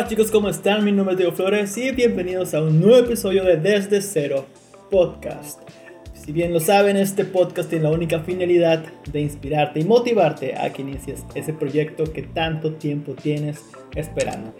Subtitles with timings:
[0.00, 0.82] Hola chicos, ¿cómo están?
[0.82, 4.46] Mi nombre es Diego Flores y bienvenidos a un nuevo episodio de Desde Cero
[4.90, 5.60] Podcast.
[6.14, 8.82] Si bien lo saben, este podcast tiene la única finalidad
[9.12, 13.62] de inspirarte y motivarte a que inicies ese proyecto que tanto tiempo tienes
[13.94, 14.54] esperando.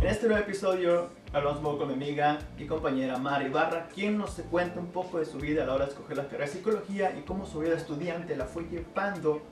[0.00, 4.16] En este nuevo episodio hablamos un poco con mi amiga y compañera Mari Barra, quien
[4.16, 6.52] nos cuenta un poco de su vida a la hora de escoger la carrera de
[6.52, 9.42] psicología y cómo su vida estudiante la fue llevando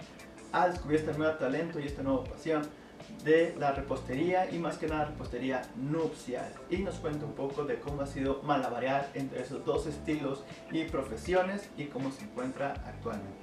[0.53, 2.63] a descubrir este nuevo talento y esta nueva pasión
[3.25, 6.53] de la repostería y más que nada repostería nupcial.
[6.71, 10.85] Y nos cuenta un poco de cómo ha sido malabarear entre esos dos estilos y
[10.85, 13.43] profesiones y cómo se encuentra actualmente.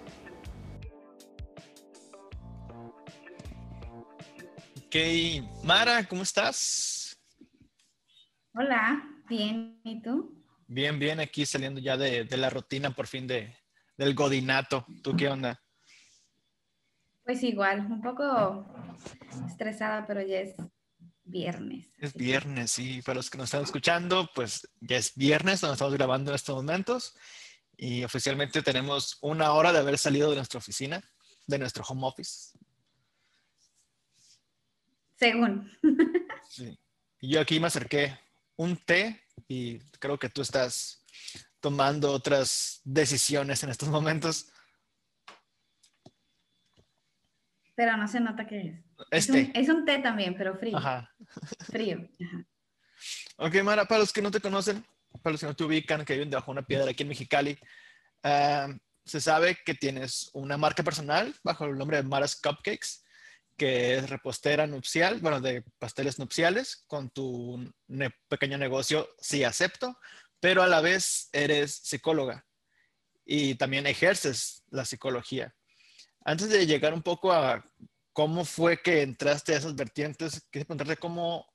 [4.85, 6.98] Ok, Mara, ¿cómo estás?
[8.53, 10.43] Hola, bien, ¿y tú?
[10.67, 13.55] Bien, bien, aquí saliendo ya de, de la rutina por fin de,
[13.95, 14.85] del godinato.
[15.03, 15.61] ¿Tú qué onda?
[17.23, 18.65] Pues igual, un poco
[19.47, 20.55] estresada, pero ya es
[21.23, 21.91] viernes.
[21.97, 23.03] Es viernes, sí.
[23.03, 26.55] Para los que nos están escuchando, pues ya es viernes, donde estamos grabando en estos
[26.55, 27.15] momentos.
[27.77, 31.03] Y oficialmente tenemos una hora de haber salido de nuestra oficina,
[31.45, 32.57] de nuestro home office.
[35.17, 35.71] Según.
[36.49, 36.79] Sí.
[37.21, 38.17] Y yo aquí me acerqué
[38.59, 41.05] un té y creo que tú estás
[41.61, 44.51] tomando otras decisiones en estos momentos.
[47.73, 48.75] Pero no se nota que es.
[49.11, 49.45] Es, Este.
[49.45, 50.77] un, es un té también, pero frío.
[50.77, 51.09] Ajá.
[51.71, 51.99] Frío.
[52.21, 52.45] Ajá.
[53.37, 54.85] Ok, Mara, para los que no te conocen,
[55.23, 57.57] para los que no te ubican, que viven debajo de una piedra aquí en Mexicali,
[58.23, 58.67] ah,
[59.05, 63.05] se sabe que tienes una marca personal bajo el nombre de Mara's Cupcakes,
[63.59, 67.71] que es repostera nupcial, bueno, de pasteles nupciales, con tu
[68.27, 69.99] pequeño negocio, sí acepto,
[70.39, 72.47] pero a la vez eres psicóloga
[73.23, 75.53] y también ejerces la psicología.
[76.25, 77.63] Antes de llegar un poco a
[78.13, 81.45] cómo fue que entraste a esas vertientes, quisiera preguntarte cómo,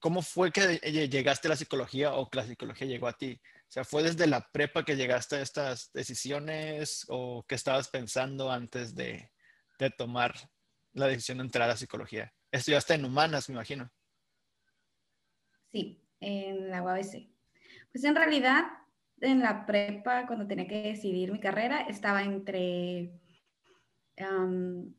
[0.00, 3.40] ¿Cómo fue que lle- llegaste a la psicología o que la psicología llegó a ti?
[3.68, 8.50] O sea, ¿fue desde la prepa que llegaste a estas decisiones o qué estabas pensando
[8.50, 9.32] antes de,
[9.78, 10.34] de tomar
[10.98, 12.32] la decisión de entrar a psicología?
[12.50, 13.90] Estudiaste en humanas, me imagino.
[15.70, 17.28] Sí, en la UABC.
[17.92, 18.64] Pues en realidad,
[19.20, 23.12] en la prepa, cuando tenía que decidir mi carrera, estaba entre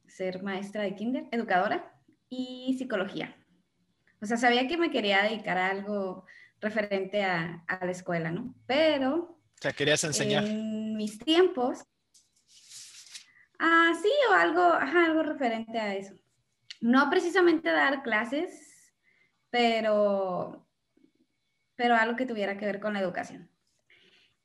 [0.08, 1.94] ser maestra de kinder, educadora,
[2.30, 3.36] y psicología.
[4.22, 6.26] O sea, sabía que me quería dedicar a algo
[6.62, 8.56] referente a, a la escuela, ¿no?
[8.66, 10.46] Pero O sea, querías enseñar.
[10.46, 11.84] en mis tiempos,
[13.60, 16.16] ah, sí, o algo, ajá, algo referente a eso.
[16.82, 18.94] No precisamente dar clases,
[19.50, 20.68] pero,
[21.76, 23.50] pero algo que tuviera que ver con la educación.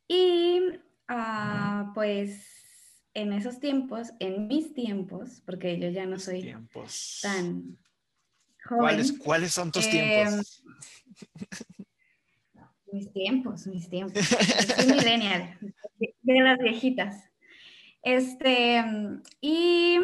[0.08, 0.60] Y
[1.08, 7.20] ah, pues en esos tiempos, en mis tiempos, porque yo ya no soy tiempos.
[7.22, 7.78] tan
[8.64, 8.80] joven.
[8.80, 10.64] ¿Cuáles, ¿Cuáles son tus Em, tiempos?
[12.92, 14.12] Mis tiempos, mis tiempos.
[14.76, 15.58] Soy millennial,
[15.98, 17.24] de las viejitas.
[18.04, 18.84] Este,
[19.40, 19.98] y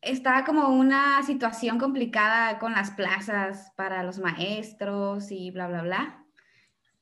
[0.00, 6.24] estaba como una situación complicada con las plazas para los maestros y bla, bla, bla.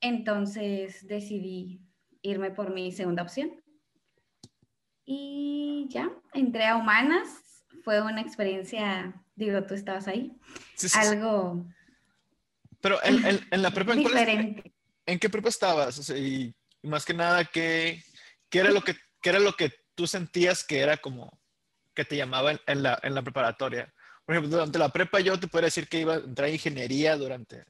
[0.01, 1.81] Entonces decidí
[2.21, 3.51] irme por mi segunda opción.
[5.05, 7.65] Y ya, entré a humanas.
[7.83, 10.35] Fue una experiencia, digo, tú estabas ahí,
[10.75, 11.65] Sí, sí, algo
[12.81, 14.73] Pero en, en- en la prepa, ¿en, cuál es- diferente.
[15.05, 15.97] ¿en qué prepa estabas?
[15.99, 18.03] O sea, y, y más que nada, ¿qué,
[18.49, 21.41] qué era lo que, qué era lo que tú sentías que era como
[21.95, 23.93] que te llamaba en, en la, en la preparatoria?
[24.25, 27.15] Por ejemplo, durante la prepa yo te podría decir que iba a entrar a ingeniería
[27.15, 27.63] durante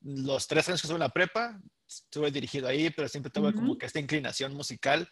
[0.00, 1.60] los tres años que estuve en la prepa.
[1.86, 5.08] Estuve dirigido ahí, pero siempre tuve como que esta inclinación musical,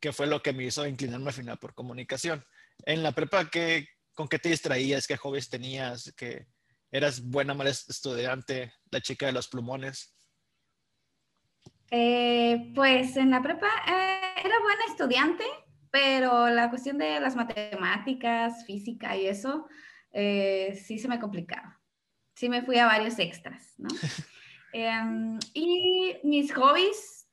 [0.00, 2.44] que fue lo que me hizo inclinarme al final por comunicación.
[2.84, 5.06] En la prepa, ¿qué, ¿con qué te distraías?
[5.06, 6.12] ¿Qué hobbies tenías?
[6.16, 6.46] ¿Que
[6.90, 8.72] eras buena, mala estudiante?
[8.90, 10.15] ¿La chica de los plumones?
[11.90, 15.44] Eh, pues en la prepa eh, era buena estudiante,
[15.90, 19.68] pero la cuestión de las matemáticas, física y eso,
[20.12, 21.80] eh, sí se me complicaba.
[22.34, 23.88] Sí me fui a varios extras, ¿no?
[24.72, 27.30] Em, y mis hobbies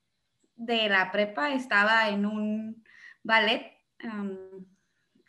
[0.55, 2.85] de la prepa estaba en un
[3.21, 3.69] ballet,
[3.99, 4.37] em,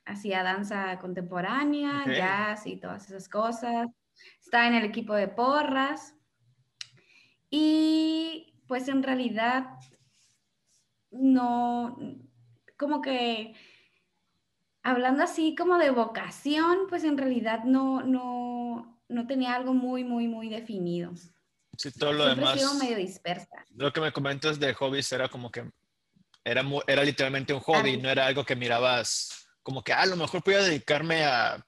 [0.05, 3.89] hacía danza contemporánea, jazz y todas esas cosas.
[4.41, 6.15] Estaba en el equipo de porras.
[7.51, 9.79] Y pues en realidad
[11.11, 11.97] no,
[12.79, 13.55] como que
[14.83, 20.29] hablando así como de vocación, pues en realidad no, no, no tenía algo muy, muy,
[20.29, 21.13] muy definido.
[21.79, 22.61] Sí, todo lo Siempre he demás.
[22.61, 23.65] sido medio dispersa.
[23.77, 25.71] Lo que me comentas de hobbies era como que
[26.45, 30.17] Era, era literalmente un hobby, no era algo que mirabas como que, ah, a lo
[30.17, 31.65] mejor voy a dedicarme a,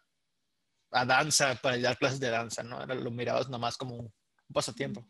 [0.91, 2.83] a danza para dar clases de danza, ¿no?
[2.83, 5.09] Era- lo mirabas nomás como un, un pasatiempo.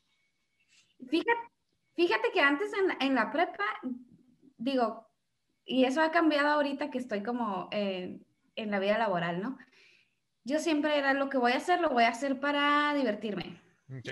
[1.10, 1.30] Fíjate,
[1.96, 3.64] fíjate que antes en, la- en la prepa,
[4.58, 5.08] digo,
[5.64, 8.20] y eso ha cambiado ahorita que estoy como eh,
[8.56, 9.58] en la vida laboral, ¿no?
[10.44, 13.60] Yo siempre era lo que voy a hacer, lo voy a hacer para divertirme.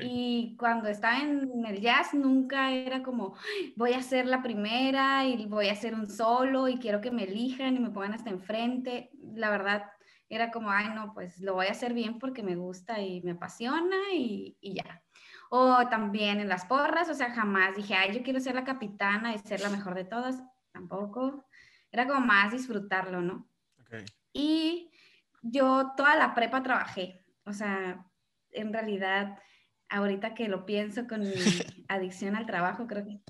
[0.02, 5.24] Y cuando estaba en el jazz, nunca era como, "Ay, voy a ser la primera
[5.26, 8.30] y voy a hacer un solo y quiero que me elijan y me pongan hasta
[8.30, 9.10] enfrente.
[9.34, 9.84] La verdad,
[10.28, 13.32] era como, ay, no, pues lo voy a hacer bien porque me gusta y me
[13.32, 15.03] apasiona y, y ya.
[15.50, 19.34] O también en las porras, o sea, jamás dije, ay, yo quiero ser la capitana
[19.34, 20.42] y ser la mejor de todas.
[20.72, 21.46] Tampoco.
[21.92, 23.48] Era como más disfrutarlo, ¿no?
[23.80, 24.04] Ok.
[24.32, 24.90] Y
[25.42, 27.24] yo toda la prepa trabajé.
[27.44, 28.04] O sea,
[28.50, 29.38] en realidad,
[29.88, 31.28] ahorita que lo pienso con mi
[31.88, 33.20] adicción al trabajo, creo que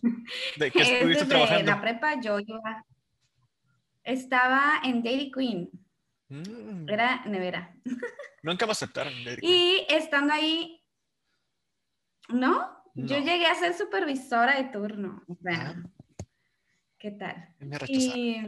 [0.57, 1.71] ¿De qué es estuviste trabajando?
[1.71, 2.87] la prepa yo iba,
[4.03, 5.71] estaba en Dairy Queen,
[6.29, 7.75] Mm, era nevera.
[8.43, 9.13] Nunca me aceptaron.
[9.25, 9.53] Dairy Queen.
[9.53, 10.83] Y estando ahí,
[12.29, 12.83] ¿no?
[12.95, 13.25] Yo No.
[13.25, 15.23] llegué a ser supervisora de turno.
[15.29, 15.83] O sea, Ah.
[16.99, 17.49] ¿qué tal?
[17.59, 17.77] Me.
[17.89, 18.41] Y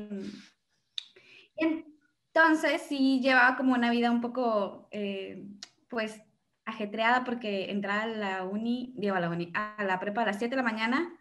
[1.57, 5.47] entonces sí llevaba como una vida un poco, eh,
[5.89, 6.21] pues,
[6.65, 10.39] ajetreada porque entraba a la uni, digo a la uni, a la prepa a las
[10.39, 11.13] 7 de la mañana,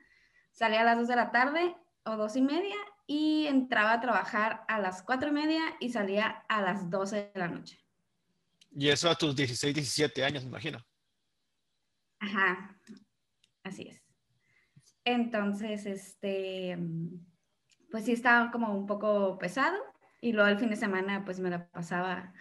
[0.51, 2.75] salía a las 2 de la tarde o 2 y media
[3.07, 7.39] y entraba a trabajar a las 4 y media y salía a las 12 de
[7.39, 7.79] la noche.
[8.71, 10.79] Y eso a tus 16, 17 años, me imagino.
[12.25, 12.79] Ajá,
[13.63, 14.01] así es.
[15.03, 16.77] Entonces, este,
[17.91, 19.77] pues sí estaba como un poco pesado
[20.21, 22.33] y luego el fin de semana pues me la pasaba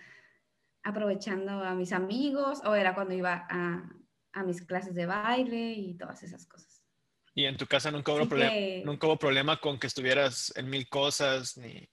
[0.83, 3.91] aprovechando a mis amigos o era cuando iba a,
[4.33, 6.83] a mis clases de baile y todas esas cosas.
[7.35, 10.71] Y en tu casa nunca hubo, problema, que- nunca hubo problema con que estuvieras en
[10.71, 11.87] mil cosas, ni,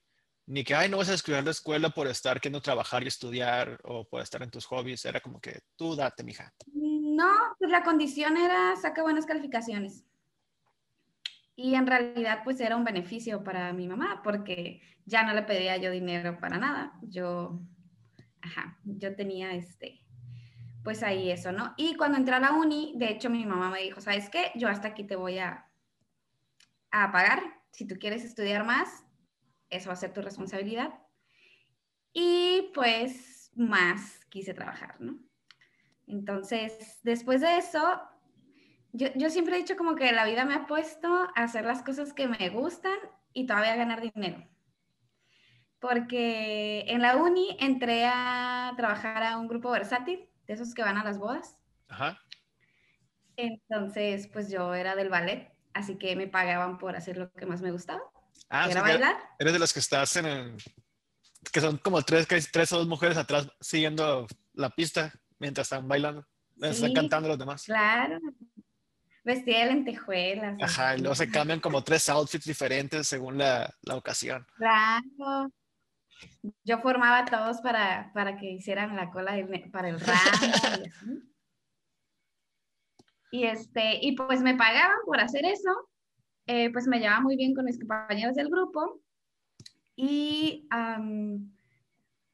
[0.46, 3.80] ni que, ay, no vas a estudiar la escuela por estar queriendo trabajar y estudiar
[3.84, 5.04] o por estar en tus hobbies.
[5.06, 6.54] Era como que tú date, mija.
[6.74, 10.04] No, pues la condición era saca buenas calificaciones.
[11.56, 15.78] Y en realidad pues era un beneficio para mi mamá porque ya no le pedía
[15.78, 16.94] yo dinero para nada.
[17.04, 17.62] Yo,
[18.42, 20.04] ajá, yo tenía este,
[20.84, 21.76] pues ahí eso, ¿no?
[21.78, 24.52] Y cuando entré a la uni, de hecho mi mamá me dijo, ¿sabes qué?
[24.56, 25.70] Yo hasta aquí te voy a,
[26.90, 27.44] a pagar.
[27.70, 29.06] Si tú quieres estudiar más,
[29.70, 30.96] eso va a ser tu responsabilidad.
[32.12, 35.20] Y pues más quise trabajar, ¿no?
[36.12, 38.02] Entonces, después de eso,
[38.92, 41.84] yo, yo siempre he dicho como que la vida me ha puesto a hacer las
[41.84, 42.98] cosas que me gustan
[43.32, 44.46] y todavía ganar dinero.
[45.80, 50.98] Porque en la uni entré a trabajar a un grupo versátil, de esos que van
[50.98, 51.58] a las bodas.
[51.88, 52.20] Ajá.
[53.38, 57.62] Entonces, pues yo era del ballet, así que me pagaban por hacer lo que más
[57.62, 58.02] me gustaba,
[58.50, 59.18] Ah, que era bailar.
[59.40, 60.58] eres de los que estás en el-
[61.54, 66.26] que son como tres, tres o dos mujeres atrás siguiendo la pista mientras están bailando,
[66.56, 66.96] mientras están Sí.
[66.96, 67.64] cantando los demás.
[67.66, 68.20] Claro.
[69.24, 70.58] Vestía de lentejuelas.
[70.62, 74.48] Ajá, y luego se cambian como tres outfits diferentes según la, la ocasión.
[74.56, 75.52] Claro.
[76.64, 80.46] Yo formaba a todos para, para que hicieran la cola ne- para el ramo y
[80.54, 80.92] así.
[83.32, 85.70] Y, este, y pues me pagaban por hacer eso.
[86.48, 89.02] Eh, pues me llevaba muy bien con mis compañeros del grupo.
[89.96, 91.56] Y am,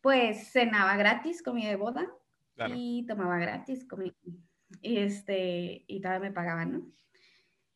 [0.02, 2.08] pues cenaba gratis, comida de boda.
[2.58, 2.74] Claro.
[2.78, 4.14] Y tomaba gratis, comida.
[4.82, 6.82] Y, este, y todavía me pagaban, ¿no?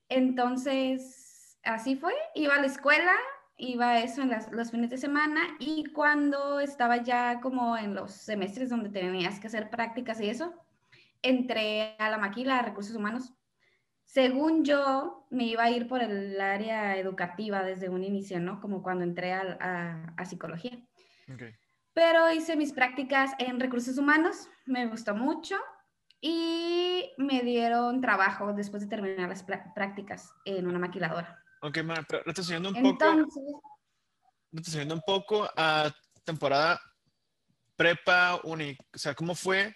[0.10, 2.14] Entonces, así fue.
[2.36, 3.14] Iba a la escuela,
[3.58, 7.96] iba a eso en las- los fines de semana y cuando estaba ya como en
[7.96, 10.54] los semestres donde tenías que hacer prácticas y eso,
[11.22, 13.34] entré a la maquila de recursos humanos.
[14.04, 18.60] Según yo, me iba a ir por el área educativa desde un inicio, ¿no?
[18.60, 20.78] Como cuando entré a, a- a psicología.
[21.34, 21.44] Ok.
[21.94, 25.58] Pero hice mis prácticas en recursos humanos, me gustó mucho
[26.22, 31.44] y me dieron trabajo después de terminar las prá- prácticas en una maquiladora.
[31.62, 33.44] Ok, Mara, pero retrocediendo un poco, Entonces,
[34.52, 35.92] retrocediendo un poco a
[36.24, 36.80] temporada
[37.76, 39.76] prepa, uni, o sea, ¿cómo fue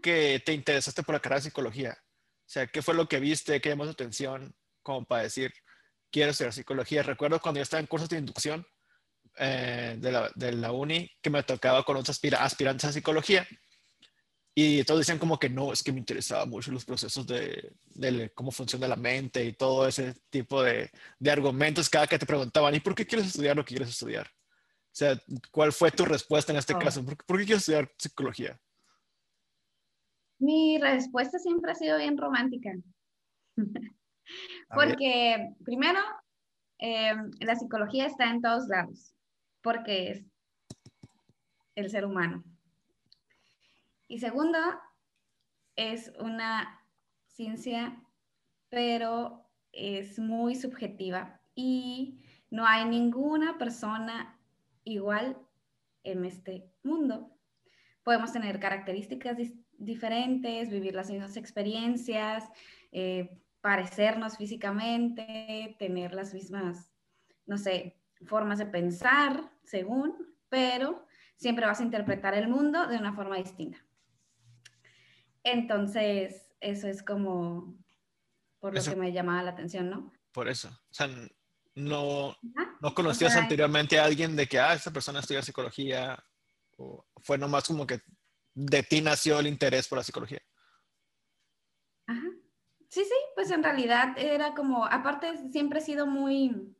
[0.00, 1.98] que te interesaste por la carrera de psicología?
[2.00, 5.52] O sea, ¿qué fue lo que viste, qué llamó tu atención como para decir,
[6.10, 7.02] quiero estudiar psicología?
[7.02, 8.66] Recuerdo cuando yo estaba en cursos de inducción
[9.38, 13.46] eh, de, la, de la uni, que me tocaba con otros aspira- aspirantes a psicología.
[14.54, 18.30] Y todos decían como que no, es que me interesaba mucho los procesos de, de
[18.34, 22.74] cómo funciona la mente y todo ese tipo de, de argumentos cada que te preguntaban,
[22.74, 24.26] ¿y por qué quieres estudiar lo que quieres estudiar?
[24.26, 25.16] O sea,
[25.52, 26.78] ¿cuál fue tu respuesta en este Oh.
[26.78, 27.04] caso?
[27.04, 28.60] ¿Por, por qué quieres estudiar psicología?
[30.42, 32.72] mi respuesta siempre ha sido bien romántica.
[34.74, 36.00] Porque primero,
[36.78, 39.14] eh, la psicología está en todos lados,
[39.62, 40.24] porque es
[41.74, 42.44] el ser humano.
[44.08, 44.58] Y segundo,
[45.76, 46.84] es una
[47.26, 48.02] ciencia,
[48.68, 54.38] pero es muy subjetiva y no hay ninguna persona
[54.84, 55.38] igual
[56.02, 57.36] en este mundo.
[58.02, 59.36] Podemos tener características
[59.78, 62.44] diferentes, vivir las mismas experiencias,
[62.92, 66.92] eh, parecernos físicamente, tener las mismas,
[67.46, 73.14] no sé, formas de pensar, según, pero siempre vas a interpretar el mundo de una
[73.14, 73.78] forma distinta.
[75.42, 77.76] Entonces, eso es como
[78.58, 80.12] por lo que me llamaba la atención, ¿no?
[80.32, 80.68] Por eso.
[80.68, 81.08] O sea,
[81.74, 82.36] no,
[82.80, 86.22] no conocías anteriormente a alguien de que, ah, esta persona estudia psicología,
[86.76, 88.00] o fue nomás como que
[88.54, 90.42] de ti nació el interés por la psicología.
[92.06, 92.26] Ajá.
[92.88, 96.76] Sí, sí, pues en realidad era como, aparte siempre he sido muy,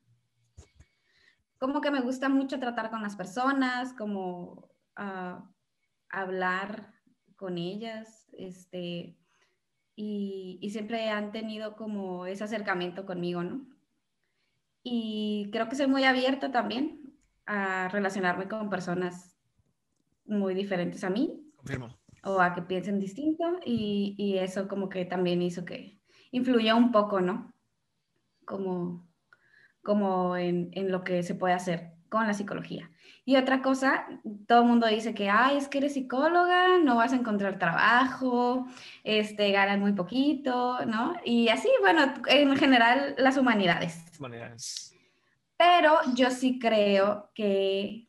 [1.61, 5.43] como que me gusta mucho tratar con las personas, como uh,
[6.09, 6.93] hablar
[7.37, 9.17] con ellas, este,
[9.95, 13.67] y, y, siempre han tenido como ese acercamiento conmigo, ¿no?
[14.83, 17.15] Y creo que soy muy abierta también
[17.47, 19.37] a relacionarme con personas
[20.25, 21.53] muy diferentes a mí.
[21.57, 21.99] Confirmo.
[22.25, 26.01] O a que piensen distinto y, y eso como que también hizo que,
[26.31, 27.53] influyó un poco, ¿no?
[28.45, 29.10] Como,
[29.83, 32.91] como en, en, lo que se puede hacer con la psicología.
[33.25, 34.07] Y otra cosa,
[34.47, 38.67] todo el mundo dice que, ay, es que eres psicóloga, no vas a encontrar trabajo,
[39.05, 41.15] este, ganan muy poquito, ¿no?
[41.25, 44.03] Y así, bueno, en general las humanidades.
[44.19, 44.95] Humanidades.
[45.57, 48.09] Pero yo sí creo que,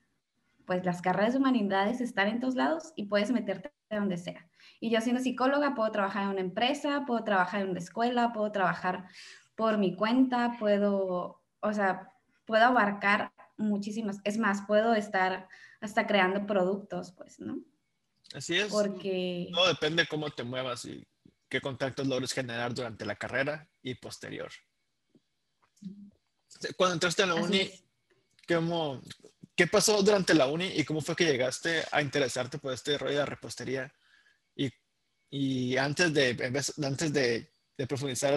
[0.65, 4.47] pues, las carreras de humanidades están en todos lados y puedes meterte donde sea.
[4.79, 8.51] Y yo siendo psicóloga puedo trabajar en una empresa, puedo trabajar en una escuela, puedo
[8.51, 9.05] trabajar
[9.55, 12.13] por mi cuenta, puedo, o sea,
[12.45, 15.47] puedo abarcar muchísimas, es más, puedo estar
[15.79, 17.59] hasta creando productos, pues, ¿no?
[18.33, 18.71] Así es.
[18.71, 19.47] Porque...
[19.51, 21.05] No depende cómo te muevas y
[21.49, 24.51] qué contactos logres generar durante la carrera y posterior.
[26.77, 27.69] Cuando entraste a la uni,
[28.47, 29.01] ¿cómo,
[29.55, 33.19] ¿qué pasó durante la uni y cómo fue que llegaste a interesarte por este rollo
[33.19, 33.93] de repostería?
[35.33, 37.49] Y antes de, antes de,
[37.87, 38.33] profundizar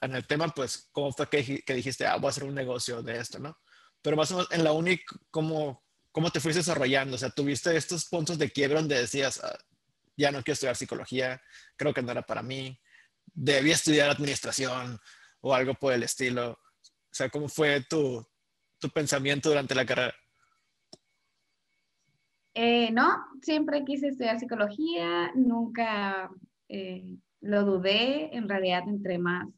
[0.00, 3.02] en el tema, pues, ¿cómo fue que, que, dijiste, ah, voy a hacer un negocio
[3.02, 3.56] de esto, no?
[4.02, 7.16] Pero más o menos en la uni, ¿cómo, cómo te fuiste desarrollando?
[7.16, 9.58] O sea, ¿tuviste estos puntos de quiebra donde decías, ah,
[10.16, 11.40] ya no quiero estudiar psicología,
[11.76, 12.78] creo que no era para mí,
[13.26, 14.98] debía estudiar administración
[15.40, 16.52] o algo por el estilo?
[16.52, 18.26] O sea, ¿cómo fue tu,
[18.78, 20.14] tu pensamiento durante la carrera?
[22.54, 26.28] Eh, no, siempre quise estudiar psicología, nunca
[26.68, 29.48] eh, lo dudé, en realidad entre más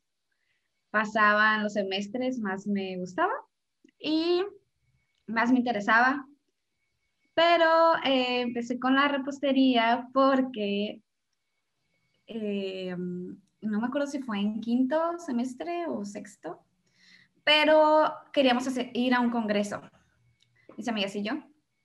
[0.91, 3.33] pasaban los semestres, más me gustaba
[3.99, 4.43] y
[5.27, 6.27] más me interesaba.
[7.35, 11.01] Pero eh, empecé con la repostería porque
[13.61, 16.61] no me acuerdo si fue en quinto semestre o sexto,
[17.45, 19.81] pero queríamos ir a un congreso,
[20.77, 21.33] mis amigas y yo.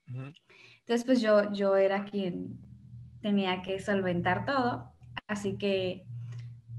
[0.07, 2.59] Entonces, pues yo, yo era quien
[3.21, 4.94] tenía que solventar todo,
[5.27, 6.05] así que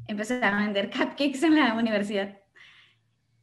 [0.08, 2.38] empecé a vender cupcakes en la universidad.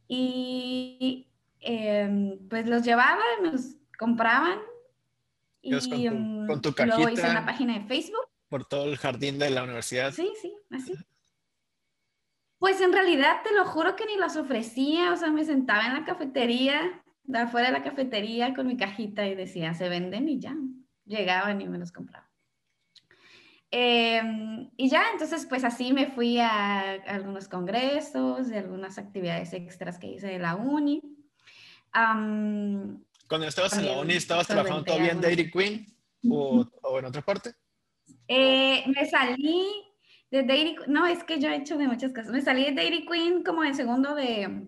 [0.08, 1.28] Y
[1.60, 4.58] em, pues los llevaba, los compraban.
[5.62, 8.26] Y con tu, em, con tu cajita, luego hice una página de Facebook.
[8.48, 10.12] Por todo el jardín de la universidad.
[10.12, 10.94] Sí, sí, así.
[12.58, 15.94] Pues en realidad te lo juro que ni los ofrecía, o sea, me sentaba en
[15.94, 20.38] la cafetería de afuera de la cafetería con mi cajita y decía, se venden y
[20.38, 20.56] ya,
[21.04, 22.28] llegaban y me los compraban.
[23.70, 29.98] Em, y ya, entonces pues así me fui a, algunos congresos, de algunas actividades extras
[29.98, 31.02] que hice de la uni.
[31.92, 35.86] Cuando estabas en la uni, ¿estabas trabajando todavía en Dairy Queen
[36.30, 37.54] o, o en otra parte?
[38.28, 39.66] Eh, me salí
[40.30, 42.32] de Dairy no, es que yo he hecho de muchas cosas.
[42.32, 44.66] Me salí de Dairy Queen como en segundo de,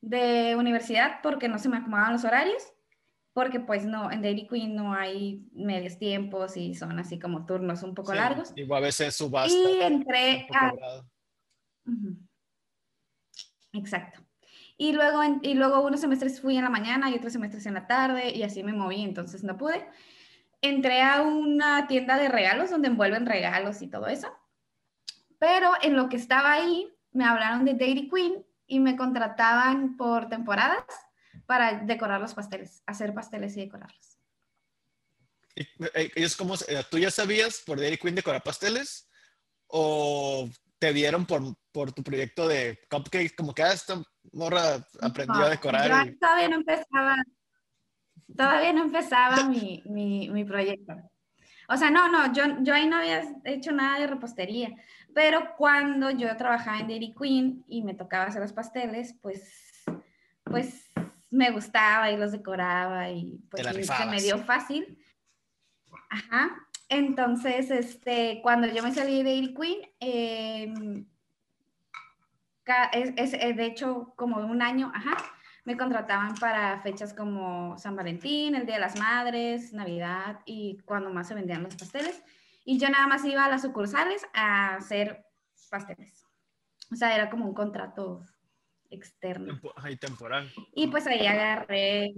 [0.00, 2.62] de universidad porque no se me acomodaban los horarios,
[3.40, 7.82] porque pues no, en Dairy Queen no hay medios tiempos y son así como turnos
[7.82, 8.52] un poco largos.
[8.54, 9.50] Y a veces subasta.
[9.50, 10.74] Y entré a...
[13.72, 14.20] Exacto.
[14.76, 17.86] Y luego, y luego unos semestres fui en la mañana y otros semestres en la
[17.86, 19.88] tarde y así me moví, entonces no pude.
[20.60, 24.28] Entré a una tienda de regalos donde envuelven regalos y todo eso.
[25.38, 30.28] Pero en lo que estaba ahí, me hablaron de Dairy Queen y me contrataban por
[30.28, 30.84] temporadas
[31.50, 34.20] para decorar los pasteles, hacer pasteles y decorarlos.
[35.56, 35.62] ¿Y
[35.94, 39.10] eh, es como, eh, tú ya sabías por Dairy Queen decorar pasteles?
[39.66, 41.42] ¿O te vieron por,
[41.72, 43.74] por tu proyecto de cupcakes como que ah,
[44.32, 46.06] morra aprendió a decorar.
[46.06, 47.16] Yo todavía no empezaba,
[48.36, 50.94] todavía no empezaba mi, mi, mi, proyecto.
[51.68, 54.70] O sea, no, no, yo, yo ahí no había hecho nada de repostería,
[55.12, 59.82] pero cuando yo trabajaba en Dairy Queen y me tocaba hacer los pasteles, pues,
[60.44, 60.92] pues
[61.30, 64.98] me gustaba y los decoraba y pues se me dio fácil.
[66.08, 66.50] Ajá.
[66.88, 70.74] Entonces, este, cuando yo me salí de Dairy Queen, eh,
[72.92, 75.16] es, eh, de hecho como un año, ajá,
[75.64, 81.10] me contrataban para fechas como San Valentín, el Día de las Madres, Navidad y cuando
[81.10, 82.22] más se vendían los pasteles.
[82.64, 85.24] Y yo nada más iba a las sucursales a hacer
[85.70, 86.24] pasteles.
[86.92, 88.24] O sea, era como un contrato
[88.90, 89.60] externo.
[89.88, 90.50] Y temporal.
[90.74, 92.14] Y pues ahí agarré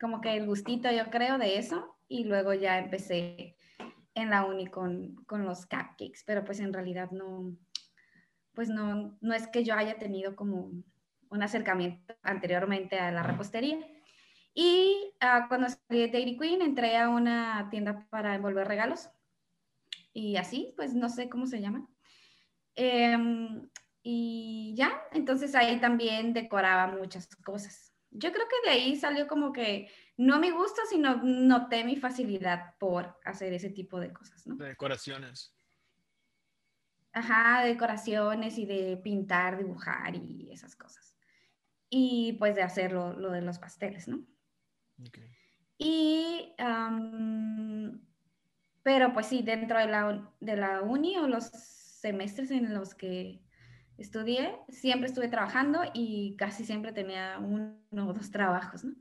[0.00, 1.96] como que el gustito, yo creo, de eso.
[2.08, 3.56] Y luego ya empecé
[4.14, 7.56] en la uni con, con los cupcakes, pero pues en realidad no,
[8.54, 10.70] pues no, no es que yo haya tenido como
[11.28, 13.78] un acercamiento anteriormente a la repostería.
[14.54, 19.10] Y uh, cuando salí de Dairy Queen entré a una tienda para envolver regalos.
[20.14, 21.86] Y así, pues no sé cómo se llama.
[22.74, 23.68] Em,
[24.08, 27.92] y ya, entonces ahí también decoraba muchas cosas.
[28.12, 32.76] Yo creo que de ahí salió como que no mi gusto, sino noté mi facilidad
[32.78, 34.54] por hacer ese tipo de cosas, ¿no?
[34.54, 35.52] De decoraciones.
[37.12, 41.16] Ajá, decoraciones y de pintar, dibujar y esas cosas.
[41.90, 44.24] Y pues de hacer lo, de los pasteles, ¿no?
[45.78, 46.54] Y,
[48.84, 53.44] pero pues sí, dentro de la, de la uni o los semestres en los que
[53.98, 58.94] estudié, siempre estuve trabajando y casi siempre tenía uno o dos trabajos, ¿no?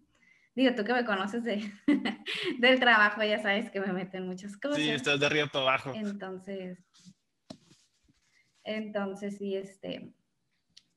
[0.56, 1.70] Digo, tú que me conoces de,
[2.60, 4.78] del trabajo, ya sabes que me meten muchas cosas.
[4.78, 5.92] Sí, estás de arriba para abajo.
[5.94, 6.80] Entonces,
[8.64, 10.14] entonces, sí, este,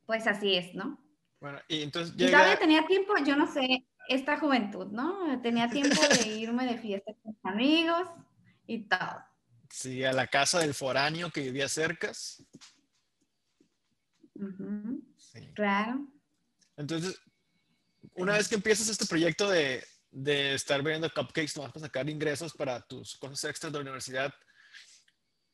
[0.07, 0.99] pues así es, ¿no?
[1.41, 2.39] Bueno, y entonces llega...
[2.39, 5.41] todavía tenía tiempo, yo no sé, esta juventud, ¿no?
[5.43, 8.09] Tenía tiempo de irme de fiesta con amigos
[8.67, 9.25] y todo.
[9.71, 11.69] Sí, a la casa del foráneo que vivía
[15.17, 15.41] sí.
[15.55, 16.07] Claro.
[16.77, 17.21] Entonces,
[18.15, 22.53] una vez que empiezas este proyecto de, de estar vendiendo cupcakes, nomás para sacar ingresos
[22.53, 24.33] para tus cosas extras de la universidad,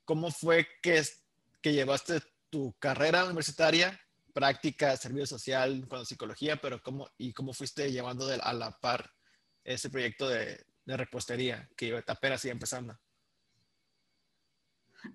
[0.04, 1.02] ¿cómo fue que
[1.64, 2.20] que llevaste
[2.50, 3.98] tu carrera universitaria,
[4.34, 9.10] práctica, servicio social, con psicología, pero cómo, y cómo fuiste llevando a la par
[9.64, 12.98] ese proyecto de, de repostería que apenas iba empezando.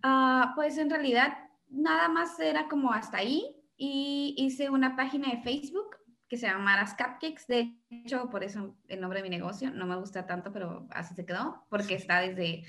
[0.03, 5.38] Uh, pues en realidad nada más era como hasta ahí y hice una página de
[5.42, 5.96] Facebook
[6.28, 7.48] que se llama Maras Cupcakes.
[7.48, 11.15] De hecho, por eso el nombre de mi negocio no me gusta tanto, pero así
[11.15, 12.65] se quedó, porque está desde,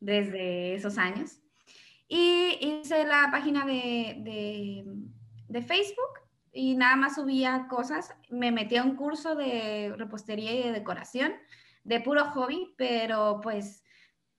[0.00, 1.40] desde esos años.
[2.08, 4.84] Y hice la página de,
[5.48, 6.18] de, Facebook
[6.52, 8.12] y nada más subía cosas.
[8.28, 11.32] Me metí a un curso de repostería y de decoración,
[11.84, 13.84] de puro hobby, pero pues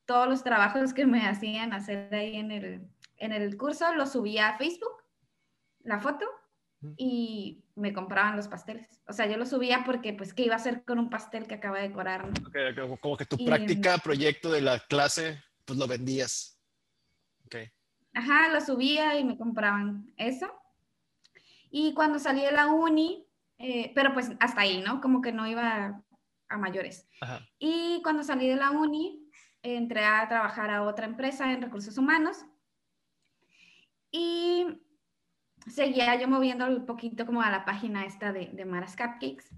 [0.06, 4.50] todos los trabajos que me hacían hacer ahí en el, en el curso los subía
[4.50, 5.01] a Facebook,
[5.84, 6.26] la foto,
[6.98, 9.02] y me compraban los pasteles.
[9.08, 11.56] O sea, yo los subía porque, pues, ¿qué iba a hacer con un pastel que
[11.56, 12.30] acaba de decorar?
[13.00, 16.58] como que tu práctica, proyecto de la clase, pues lo vendías.
[18.14, 20.52] Ajá, lo subía y me compraban eso.
[21.70, 23.26] Y cuando salí de la uni,
[23.58, 25.00] eh, pero pues hasta ahí, ¿no?
[25.00, 26.04] Como que no iba
[26.50, 27.08] a, mayores.
[27.60, 29.30] Y cuando salí de la uni,
[29.62, 32.46] entré a trabajar a otra empresa en recursos humanos
[34.12, 34.66] y
[35.68, 39.50] seguía yo moviendo un poquito como a la página esta de, de Maras Cupcakes.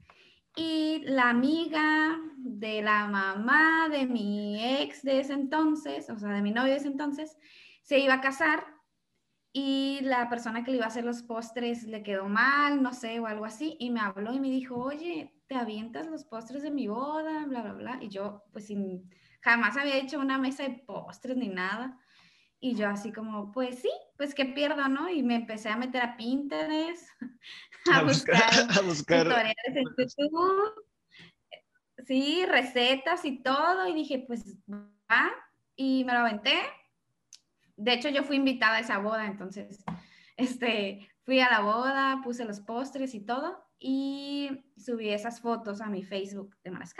[0.56, 6.42] Y la amiga de la mamá de mi ex de ese entonces, o sea, de
[6.42, 7.38] mi novio de ese entonces,
[7.82, 8.66] se iba a casar
[9.52, 13.20] y la persona que le iba a hacer los postres le quedó mal, no sé,
[13.20, 16.72] o algo así, y me habló y me dijo, oye, ¿te avientas los postres de
[16.72, 17.46] mi boda?
[17.46, 18.00] Bla, bla, bla.
[18.02, 19.12] Y yo, pues, sin,
[19.42, 22.00] jamás había hecho una mesa de postres ni nada.
[22.63, 25.10] Y yo así como, pues sí, pues qué pierdo, ¿no?
[25.10, 27.10] Y me empecé a meter a Pinterest,
[27.93, 28.41] a, buscar,
[28.78, 30.86] a buscar tutoriales en YouTube,
[32.06, 33.88] sí, recetas y todo.
[33.88, 35.32] Y dije, pues va,
[35.76, 36.54] y me lo aventé
[37.76, 39.84] de hecho, yo fui invitada a esa boda, entonces,
[40.38, 45.88] este, fui a la boda, puse los postres y todo, y subí esas fotos a
[45.88, 46.93] mi Facebook de Maras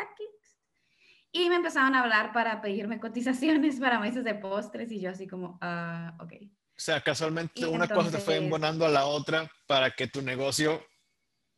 [1.36, 5.28] Y me empezaron a hablar para pedirme cotizaciones para meses de postres, y yo así
[5.28, 6.34] como, ah, ok.
[6.44, 10.84] O sea, casualmente una cosa te fue embonando a la otra para que tu negocio,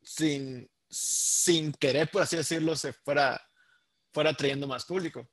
[0.02, 3.40] sin, sin querer, por así decirlo, se fuera,
[4.12, 5.28] fuera trayendo más público.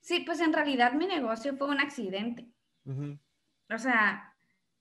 [0.00, 2.52] Sí, pues en realidad mi negocio fue un accidente.
[2.84, 4.32] O sea,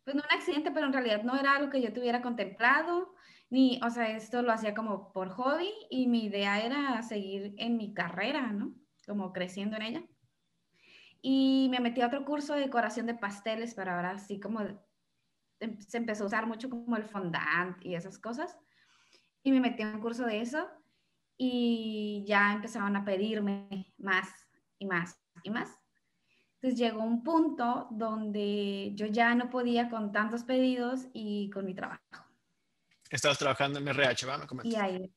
[0.03, 3.15] pues no un accidente, pero en realidad no era algo que yo tuviera contemplado,
[3.51, 7.75] ni, o sea, esto lo hacía como por hobby y mi idea era seguir en
[7.75, 8.73] mi carrera, ¿no?
[9.05, 10.03] Como creciendo en ella.
[11.21, 14.61] Y me metí a otro curso de decoración de pasteles, pero ahora sí como
[15.59, 18.57] em, se empezó a usar mucho como el fondant y esas cosas.
[19.43, 20.69] Y me metí en un curso de eso
[21.37, 24.29] y ya empezaban a pedirme más
[24.79, 25.77] y más y más.
[26.61, 31.73] Entonces llegó un punto donde yo ya no podía con tantos pedidos y con mi
[31.73, 32.30] trabajo.
[33.11, 34.47] Estabas trabajando en RH, ¿verdad?
[34.63, 35.13] Y ahí.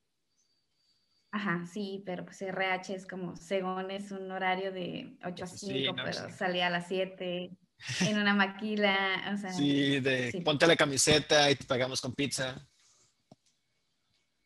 [1.30, 5.94] Ajá, sí, pero pues RH es como, según es un horario de 8 a 5,
[5.96, 7.50] pero salía a las 7
[8.00, 9.52] en una maquila, o sea.
[9.52, 12.66] Sí, de ponte la camiseta y te pagamos con pizza.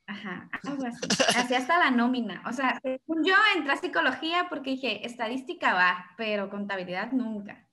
[0.06, 1.06] Ajá, algo así.
[1.36, 2.42] Así hasta la nómina.
[2.46, 7.68] O sea, yo entré a psicología porque dije, estadística va, pero contabilidad nunca.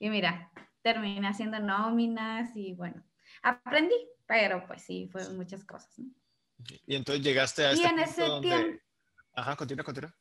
[0.00, 0.50] Y mira,
[0.82, 3.04] terminé haciendo nóminas y bueno,
[3.42, 3.94] aprendí,
[4.26, 5.98] pero pues sí, fueron muchas cosas.
[5.98, 6.10] ¿no?
[6.86, 7.72] Y entonces llegaste a...
[7.72, 8.82] Y este en ese tiempo...
[9.34, 10.16] Ajá, continúa, continúa.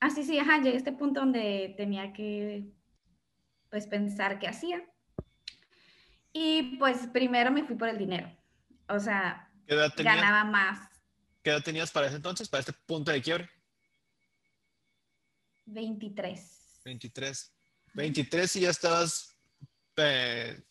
[0.00, 2.72] Ah, sí, sí, ajá, llegué a este punto donde tenía que,
[3.70, 4.84] pues, pensar qué hacía.
[6.32, 8.30] Y pues primero me fui por el dinero.
[8.88, 10.88] O sea, ganaba más.
[11.42, 13.50] ¿Qué edad tenías para ese entonces, para este punto de quiebre?
[15.66, 16.80] 23.
[16.84, 17.54] 23.
[17.94, 19.36] 23 y ya estabas
[19.96, 20.62] eh,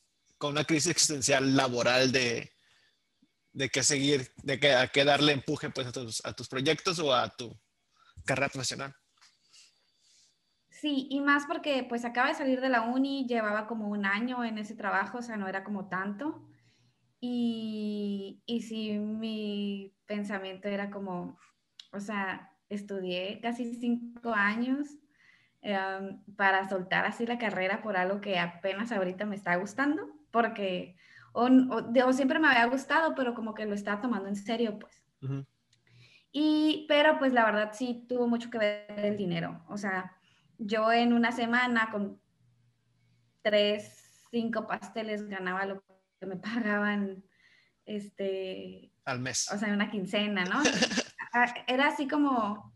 [0.41, 2.51] con una crisis existencial laboral de,
[3.53, 6.97] de qué seguir, de qué, a qué darle empuje pues, a, tus, a tus proyectos
[6.97, 7.55] o a tu
[8.25, 8.91] carrera profesional.
[10.71, 14.43] Sí, y más porque pues acaba de salir de la uni, llevaba como un año
[14.43, 16.43] en ese trabajo, o sea, no era como tanto.
[17.19, 21.37] Y, y sí, mi pensamiento era como,
[21.91, 24.87] o sea, estudié casi cinco años
[25.61, 30.95] em, para soltar así la carrera por algo que apenas ahorita me está gustando, porque
[31.33, 35.03] o, o, siempre me había gustado, pero como que lo estaba tomando en serio, pues.
[36.31, 39.63] Y, pero pues la verdad sí tuvo mucho que ver el dinero.
[39.69, 40.15] O sea,
[40.57, 42.19] yo en una semana con
[43.41, 45.83] tres, cinco pasteles ganaba lo
[46.19, 47.23] que me pagaban,
[47.85, 48.91] este...
[49.05, 49.49] Al mes.
[49.51, 50.61] O sea, en una quincena, ¿no?
[51.67, 52.73] era así como,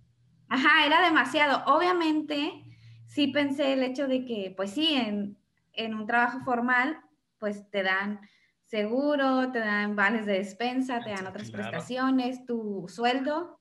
[0.50, 1.64] ajá, era demasiado.
[1.66, 2.64] Obviamente,
[3.06, 5.38] sí pensé el hecho de que, pues sí, en,
[5.74, 7.00] en un trabajo formal,
[7.40, 8.20] pues te dan
[8.66, 13.60] seguro, te dan vales de despensa, te dan otras prestaciones, tu sueldo.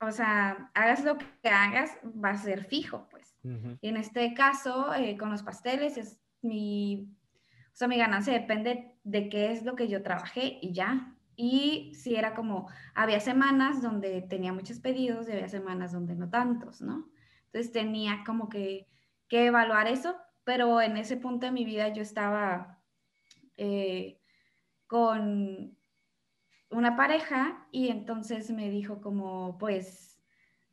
[0.00, 3.36] O sea, hagas lo que hagas, va a ser fijo, pues.
[3.80, 7.10] Y en este caso, eh, con los pasteles, es mi,
[7.74, 11.14] o sea, mi ganancia depende de qué es lo que yo trabajé y ya.
[11.36, 16.30] Y si era como, había semanas donde tenía muchos pedidos y había semanas donde no
[16.30, 17.10] tantos, ¿no?
[17.46, 18.88] Entonces tenía como que,
[19.28, 22.82] que evaluar eso, pero en ese punto de mi vida yo estaba
[23.56, 24.20] eh,
[24.86, 25.76] con
[26.70, 30.20] una pareja y entonces me dijo como, pues,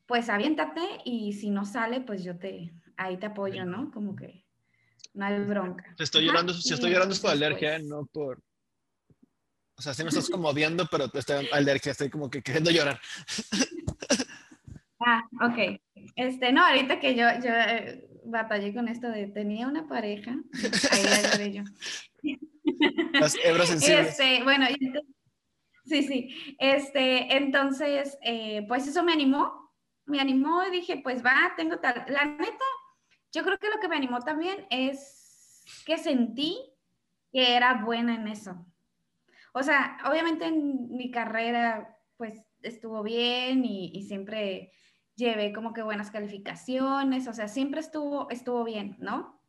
[0.06, 3.92] pues aviéntate y si no sale, pues yo te, ahí te apoyo, ¿no?
[3.92, 4.46] Como que
[5.14, 5.96] no hay bronca.
[5.98, 8.42] Estoy llorando, si estoy llorando es por alergia, pues no por...
[9.76, 13.00] O sea, si me estás como viendo, pero estoy alergia, estoy como que queriendo llorar.
[15.04, 15.82] Ah, ok.
[16.16, 20.32] Este, no, ahorita que yo, yo eh, batallé con esto de tenía una pareja,
[20.92, 21.64] ahí la lloré yo.
[23.14, 24.10] Las hebras sensibles.
[24.10, 24.66] Este, bueno,
[25.86, 26.56] sí, sí.
[26.60, 29.72] Este, entonces, eh, pues eso me animó,
[30.06, 32.06] me animó y dije, pues va, tengo tal.
[32.08, 32.66] La neta,
[33.32, 36.58] yo creo que lo que me animó también es que sentí
[37.32, 38.66] que era buena en eso.
[39.54, 44.72] O sea, obviamente en mi carrera, pues estuvo bien y, y siempre
[45.22, 49.42] llevé como que buenas calificaciones, o sea, siempre estuvo, estuvo bien, ¿no?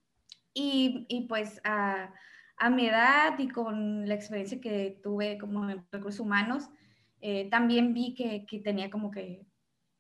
[0.55, 2.13] Y, y pues a,
[2.59, 6.69] a, mi edad y con la experiencia que tuve como en recursos humanos,
[7.21, 9.47] eh, también vi que, que, tenía como que,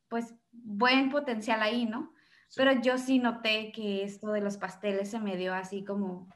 [0.08, 2.12] pues, buen potencial ahí, ¿no?
[2.54, 6.28] Pero yo sí noté que esto de los pasteles se me dio así como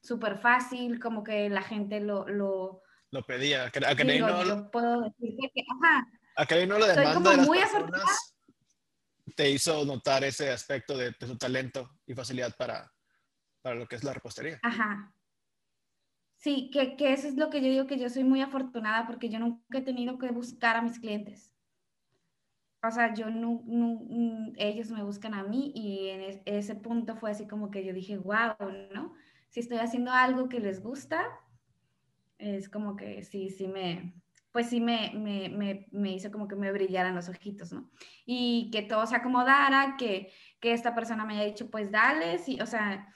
[0.00, 2.28] súper fácil, como que la gente lo...
[2.28, 4.44] Lo, lo pedía, a que, no...
[4.44, 8.33] Yo puedo decir que, ajá, a que no lo demanda de las muy personas
[9.34, 12.92] te hizo notar ese aspecto de, tu talento y facilidad para,
[13.62, 14.58] para lo que es la repostería.
[14.62, 15.12] Ajá.
[16.36, 19.28] Sí, que, que, eso es lo que yo digo, que yo soy muy afortunada porque
[19.28, 21.54] yo nunca he tenido que buscar a mis clientes.
[22.82, 27.30] O sea, yo no, no ellos me buscan a mí y en ese punto fue
[27.30, 28.56] así como que yo dije, wow,
[28.92, 29.14] ¿no?
[29.48, 31.24] Si estoy haciendo algo que les gusta,
[32.36, 34.12] es como que sí, sí me,
[34.54, 37.90] pues sí me, me, me, me, hizo como que me brillaran los ojitos, ¿no?
[38.24, 42.60] Y que todo se acomodara, que, que esta persona me haya dicho, pues dale, sí,
[42.60, 43.12] o sea,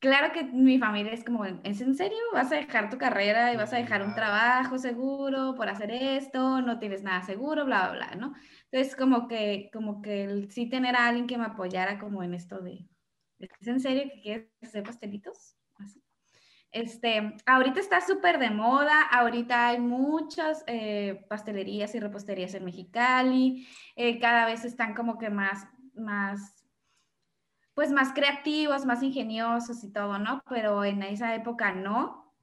[0.00, 2.18] claro que mi familia es como, ¿es en serio?
[2.32, 6.60] ¿Vas a dejar tu carrera y vas a dejar un trabajo seguro por hacer esto?
[6.62, 8.34] No tienes nada seguro, bla, bla, bla, ¿no?
[8.70, 12.34] Entonces, como que, como que el, sí tener a alguien que me apoyara como en
[12.34, 12.86] esto de,
[13.38, 15.57] ¿es en serio que quieres hacer pastelitos?
[16.70, 23.66] Este, ahorita está súper de moda, ahorita hay muchas eh, pastelerías y reposterías en Mexicali,
[23.96, 26.66] eh, cada vez están como que más, más,
[27.72, 30.42] pues más creativos, más ingeniosos y todo, ¿no?
[30.48, 32.34] Pero en esa época no.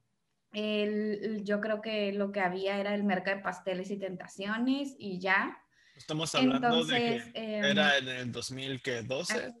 [0.52, 5.20] El, yo creo que lo que había era el mercado de pasteles y tentaciones y
[5.20, 5.56] ya.
[5.94, 9.54] Estamos hablando de que era em, en el 2012.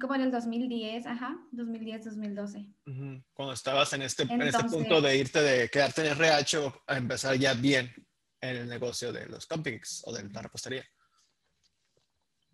[0.00, 2.66] Como en el 2010, ajá, 2010, 2012.
[3.32, 6.96] Cuando estabas en este, en este punto de irte, de quedarte en RH o a
[6.96, 7.90] empezar ya bien
[8.40, 10.84] en el negocio de los cupcakes o de la repostería.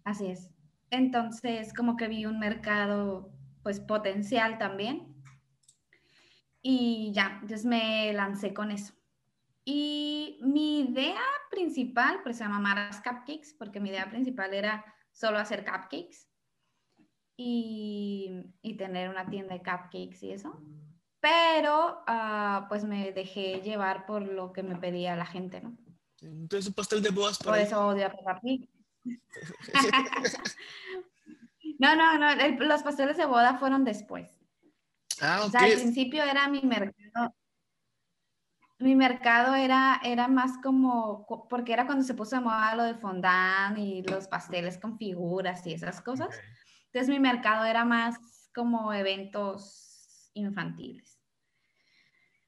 [0.04, 0.50] Así es.
[0.90, 5.14] Entonces, como que vi un mercado, pues, potencial también.
[6.62, 8.94] Y ya, entonces me lancé con eso.
[9.64, 15.38] Y mi idea principal, pues se llama Maras Cupcakes, porque mi idea principal era solo
[15.38, 16.28] hacer cupcakes
[17.36, 20.60] y, tener una tienda de cupcakes y eso.
[21.20, 25.76] Pero uh, pues me dejé llevar por lo que me pedía la gente, ¿no?
[26.20, 27.38] Entonces, un pastel de bodas.
[27.38, 28.68] Por, eso odio a Peppa Pig.
[31.78, 34.28] no, no, no, los pasteles de boda fueron después.
[35.20, 35.46] Ah, okay.
[35.46, 37.34] O sea, al principio era mi mercado.
[38.78, 42.94] Mi mercado era, era más como, porque era cuando se puso de moda lo de
[42.94, 46.28] fondant y los pasteles con figuras y esas cosas.
[46.96, 48.16] Entonces mi mercado era más
[48.54, 51.18] como eventos infantiles.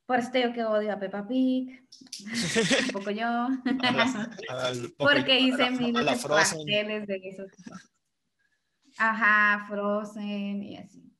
[0.06, 1.86] Por esto yo que odio a Peppa Pig,
[2.86, 3.48] un poco yo,
[4.96, 7.50] porque hice miles de pasteles de esos.
[8.96, 11.12] Ajá, Frozen y así.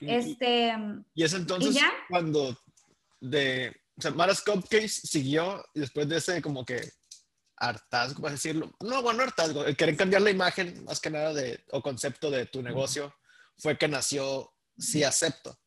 [0.00, 0.72] Este,
[1.12, 1.76] y es entonces
[2.08, 2.56] cuando
[3.20, 6.80] de, o sea, Maras Cupcakes siguió y después de ese como que
[7.60, 8.72] hartazgo, vas a decirlo.
[8.80, 9.64] No, bueno, hartazgo.
[9.64, 13.14] El querer cambiar la imagen, más que nada, de, o concepto de tu negocio,
[13.56, 15.58] fue que nació Sí Acepto.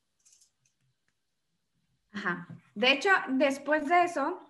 [2.12, 2.48] Ajá.
[2.74, 4.48] De hecho, después de eso,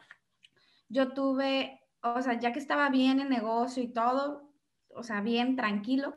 [0.88, 4.54] yo tuve, o sea, ya que estaba bien el negocio y todo,
[4.90, 6.16] o sea, bien tranquilo.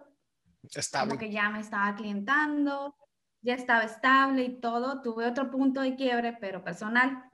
[0.73, 1.11] Estable.
[1.11, 2.97] Como que ya me estaba clientando,
[3.43, 5.03] ya estaba estable y todo.
[5.03, 7.31] Tuve otro punto de quiebre, pero personal.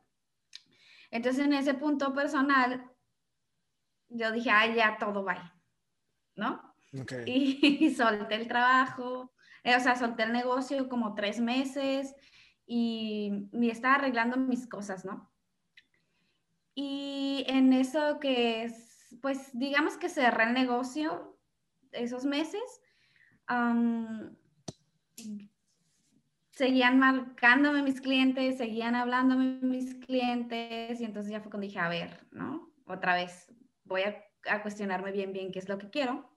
[1.11, 2.92] Entonces, en ese punto personal,
[4.15, 5.55] yo dije, ay, ya todo va,
[6.37, 6.75] ¿no?
[7.27, 9.33] Y, solté el trabajo,
[9.65, 12.15] eh, o sea, solté el negocio como tres meses
[12.67, 15.33] y me estaba arreglando mis cosas, ¿no?
[16.75, 21.39] Y en eso que es, pues digamos que cerré el negocio
[21.93, 22.63] esos meses,
[26.53, 31.89] seguían marcándome mis clientes, seguían hablándome mis clientes y entonces ya fue cuando dije, a
[31.89, 32.71] ver, ¿no?
[32.87, 33.53] Otra vez,
[33.93, 36.29] voy a, cuestionarme bien, bien qué es lo que quiero.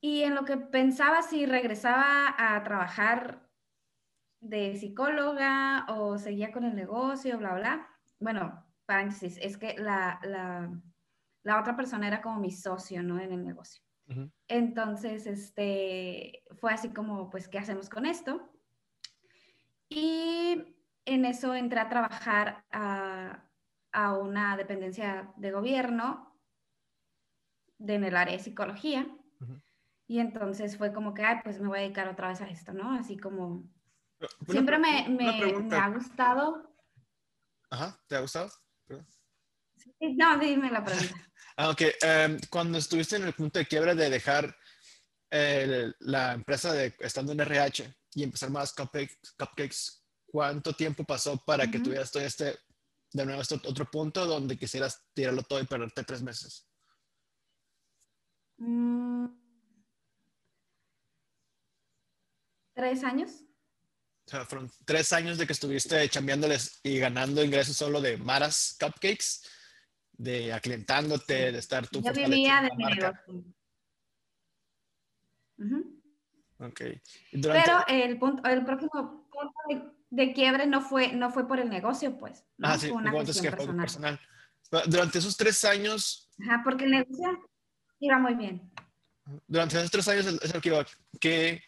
[0.00, 3.50] Y en lo que pensaba si regresaba a trabajar
[4.40, 7.88] de psicóloga o seguía con el negocio, bla, bla.
[8.20, 10.70] Bueno, paréntesis, es que la, la,
[11.42, 13.18] la otra persona era como mi socio, ¿no?
[13.18, 13.82] En el negocio.
[14.46, 18.52] Entonces, este, fue así como, pues, ¿qué hacemos con esto?
[19.88, 23.45] Y en eso entré a trabajar a,
[23.96, 26.38] a una dependencia de gobierno
[27.78, 29.08] de, en el área de psicología.
[30.06, 32.74] Y entonces fue como que, ay, pues me voy a dedicar otra vez a esto,
[32.74, 32.92] ¿no?
[32.92, 33.64] Así como...
[34.46, 36.76] siempre me, me, ha gustado.
[37.70, 38.50] Ajá, ¿te ha gustado?
[39.98, 41.14] no, dime la pregunta.
[41.56, 41.82] ah, ok.
[42.02, 44.54] Em, cuando estuviste en el punto de quiebra de dejar
[45.30, 51.80] la empresa de estando en RH y empezar más cupcakes, ¿cuánto tiempo pasó para que
[51.80, 52.58] tuvieras todo este
[53.12, 56.68] de nuevo este otro punto donde quisieras tirarlo todo y perderte tres meses?
[58.58, 59.26] Mm.
[62.74, 63.30] ¿Tres años?
[64.26, 68.76] O sea, fueron tres años de que estuviste chambeándoles y ganando ingresos solo de Maras
[68.78, 69.42] Cupcakes,
[70.12, 72.02] de aclientándote, de estar tú.
[72.02, 73.44] Yo vivía de mi negocio.
[77.40, 79.74] Pero el, punto, el próximo punto de
[80.16, 82.42] de quiebre no fue, no fue por el negocio, pues.
[82.62, 84.18] Ah, sí, fue una cuestión personal.
[84.86, 86.30] Durante esos tres años...
[86.42, 87.50] Ajá, porque el negocio
[88.00, 88.72] iba muy bien.
[89.46, 90.26] Durante esos tres años,
[91.20, 91.62] ¿qué,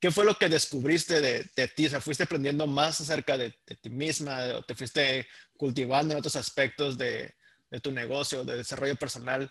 [0.00, 1.86] ¿qué fue lo que descubriste de, de, ti?
[1.86, 4.38] O sea, ¿fuiste aprendiendo más acerca de, ti misma?
[4.56, 7.32] ¿O te fuiste cultivando en otros aspectos de,
[7.70, 9.50] de, tu negocio, de desarrollo personal?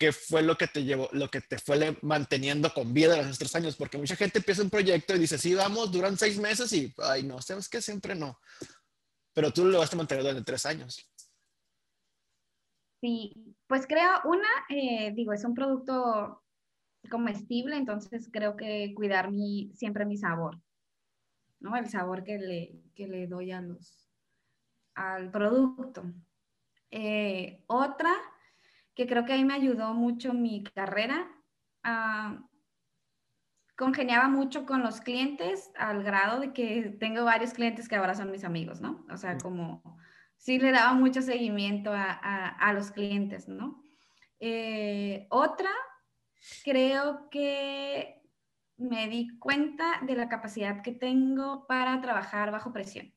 [0.00, 3.54] ¿Qué fue lo que te llevó, lo que te fue manteniendo con vida los tres
[3.54, 3.76] años?
[3.76, 7.22] Porque mucha gente empieza un proyecto y dice, sí, vamos, duran seis meses y, ay,
[7.22, 8.38] no, sabes que siempre no.
[9.34, 11.06] Pero tú lo vas a mantener durante tres años.
[13.02, 16.42] Sí, pues creo, una, eh, digo, es un producto
[17.10, 20.62] comestible, entonces creo que cuidar mi, siempre mi sabor,
[21.60, 21.76] ¿no?
[21.76, 24.10] El sabor que le, que le doy a los,
[24.94, 26.04] al producto.
[26.90, 28.12] Eh, otra,
[28.94, 31.28] que creo que ahí me ayudó mucho mi carrera,
[31.84, 32.40] uh,
[33.76, 38.30] congeniaba mucho con los clientes al grado de que tengo varios clientes que ahora son
[38.30, 39.06] mis amigos, ¿no?
[39.10, 39.98] O sea, como
[40.36, 43.82] sí le daba mucho seguimiento a, a, los clientes, ¿no?
[44.38, 45.70] Eh, otra,
[46.64, 48.20] creo que
[48.76, 53.14] me di cuenta de la capacidad que tengo para trabajar bajo presión.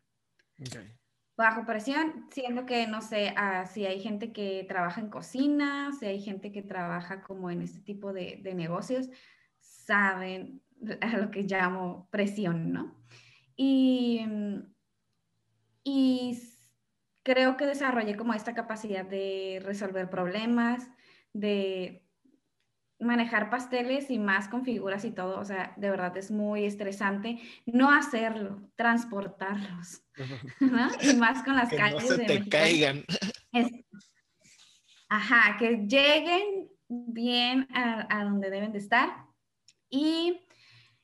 [0.60, 1.03] Okay
[1.36, 6.06] bajo presión, siendo que, no sé, ah, si hay gente que trabaja en cocina, si
[6.06, 9.10] hay gente que trabaja como en este tipo de, negocios,
[9.60, 10.62] saben
[11.02, 12.96] a lo que llamo presión, ¿no?
[13.56, 14.22] Y,
[15.84, 16.40] y
[17.24, 20.90] creo que desarrollé como esta capacidad de resolver problemas,
[21.34, 22.03] de
[23.04, 27.40] manejar pasteles y más con figuras y todo, o sea, de verdad es muy estresante
[27.66, 30.04] no hacerlo, transportarlos,
[30.60, 30.90] ¿no?
[31.02, 32.10] Y más con las que calles.
[32.10, 33.04] No se te caigan.
[35.10, 39.10] ajá, que lleguen bien a, donde deben de estar.
[39.90, 40.42] Y,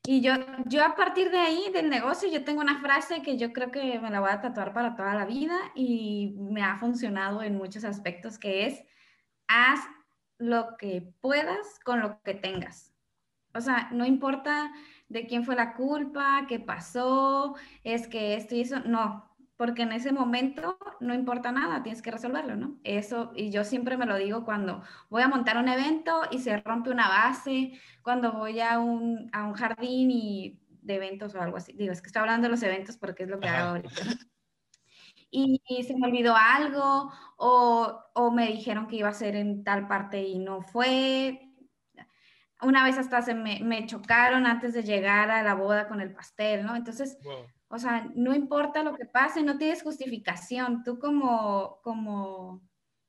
[0.06, 0.34] y, yo,
[0.66, 4.00] yo a partir de ahí, del negocio, yo tengo una frase que yo creo que
[4.00, 7.84] me la voy a tatuar para toda la vida y me ha funcionado en muchos
[7.84, 8.84] aspectos, que es,
[9.48, 9.80] haz
[10.40, 12.94] lo que puedas con lo que tengas.
[13.54, 14.72] O sea, no importa
[15.10, 19.92] de quién fue la culpa, qué pasó, es que esto y eso, no, porque en
[19.92, 22.80] ese momento no importa nada, tienes que resolverlo, ¿no?
[22.84, 26.58] Eso, y yo siempre me lo digo cuando voy a montar un evento y se
[26.58, 31.58] rompe una base, cuando voy a un, a un jardín y de eventos o algo
[31.58, 31.74] así.
[31.74, 34.02] Digo, es que estoy hablando de los eventos porque es lo que hago ahorita
[35.32, 39.88] y, se me olvidó algo o, o, me dijeron que iba a ser en tal
[39.88, 41.42] parte y no fue.
[42.62, 46.14] Una vez hasta se me, me chocaron antes de llegar a la boda con el
[46.14, 46.76] pastel, ¿no?
[46.76, 47.18] Entonces,
[47.70, 50.84] o sea, no importa lo que pase, no tienes justificación.
[50.84, 52.62] Tú como, como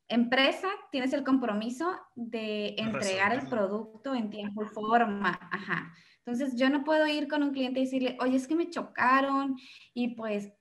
[0.06, 5.38] empresa tienes el compromiso de entregar el producto en tiempo y forma.
[5.50, 5.92] Ajá.
[6.18, 9.56] Entonces, yo no puedo ir con un cliente y decirle, oye, es que me chocaron
[9.94, 10.52] y pues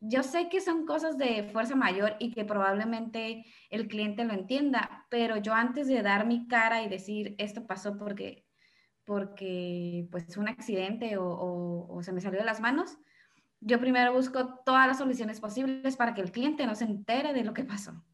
[0.00, 5.06] yo sé que son cosas de fuerza mayor y que probablemente el cliente lo entienda,
[5.10, 8.46] pero yo antes de dar mi cara y decir esto pasó porque,
[9.04, 12.96] porque pues un accidente o, o, se me salió de las manos,
[13.60, 17.42] yo primero busco todas las soluciones posibles para que el cliente no se entere de
[17.42, 18.04] lo que pasó.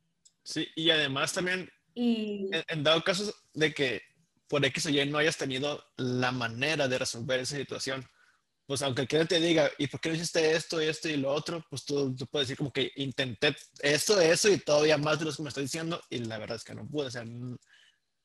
[0.43, 4.03] Sí, y además también, y, en, en dado caso de que
[4.49, 8.07] por X o Y no hayas tenido la manera de resolver esa situación,
[8.67, 11.31] pues aunque el cliente te diga, ¿y por qué no hiciste esto, esto y lo
[11.31, 11.65] otro?
[11.69, 15.43] Pues tú, puedes decir como que intenté esto, eso y todavía más de lo que
[15.43, 17.09] me está diciendo y la verdad es que no pude.
[17.09, 17.25] O sea,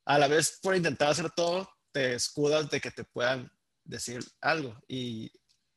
[0.05, 3.51] a la vez por intentar hacer todo, te escudas de que te puedan
[3.83, 5.31] decir algo y,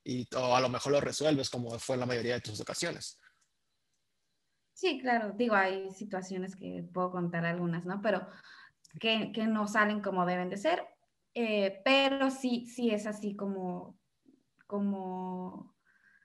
[0.05, 3.19] y o a lo mejor lo resuelves como fue en la mayoría de tus ocasiones.
[4.75, 8.01] Sí, claro, digo, hay situaciones que puedo contar algunas, ¿no?
[8.01, 8.29] Pero
[9.01, 10.85] que, que no salen como deben de ser,
[11.35, 14.02] eh, pero sí, sí es así como
[14.73, 15.77] como,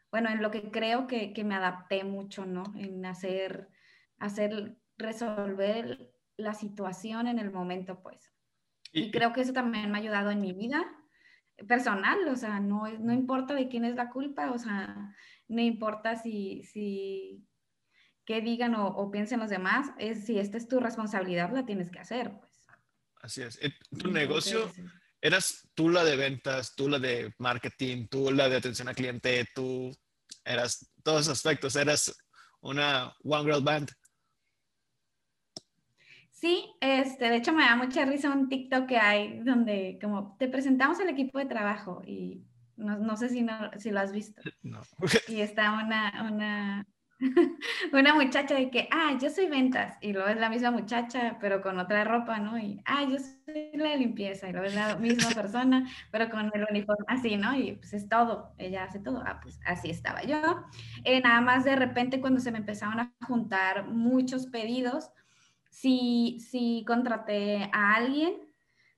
[0.10, 2.63] bueno, en lo que creo que, que me adapté mucho, ¿no?
[2.77, 3.67] En hacer,
[4.19, 8.31] hacer, resolver la situación en el momento, pues.
[8.93, 10.86] Y, creo que eso también me ha ayudado en mi vida
[11.67, 15.13] personal, o sea, no, no importa de quién es la culpa, o sea,
[15.49, 17.45] no importa si, si
[18.23, 21.91] qué digan o, o piensen los demás, es si esta es tu responsabilidad, la tienes
[21.91, 22.65] que hacer, pues.
[23.21, 23.60] Así es.
[23.99, 24.71] Tu negocio
[25.21, 29.47] eras tú la de ventas, tú la de marketing, tú la de atención al cliente,
[29.53, 29.91] tú
[30.43, 32.15] eras todos esos aspectos, eras
[32.62, 33.91] una One Girl Band.
[36.32, 40.47] Sí, este, de hecho me da mucha risa un TikTok que hay donde como te
[40.47, 42.45] presentamos al equipo de trabajo y
[42.76, 44.41] no, no sé si, no, si lo has visto.
[44.61, 44.82] No.
[45.28, 46.88] y está una, una,
[47.93, 51.61] una muchacha de que, ah, yo soy ventas, y luego es la misma muchacha, pero
[51.61, 52.57] con otra ropa, ¿no?
[52.59, 56.65] Y, ah, yo soy la limpieza, y luego es la misma persona, pero con el
[56.70, 57.55] uniforme así, ¿no?
[57.55, 59.24] Y pues es todo, ella hace todo.
[59.26, 60.38] Ah, pues así estaba yo.
[61.03, 65.09] Eh, nada más de repente cuando se me empezaron a juntar muchos pedidos,
[65.70, 68.36] sí, sí contraté a alguien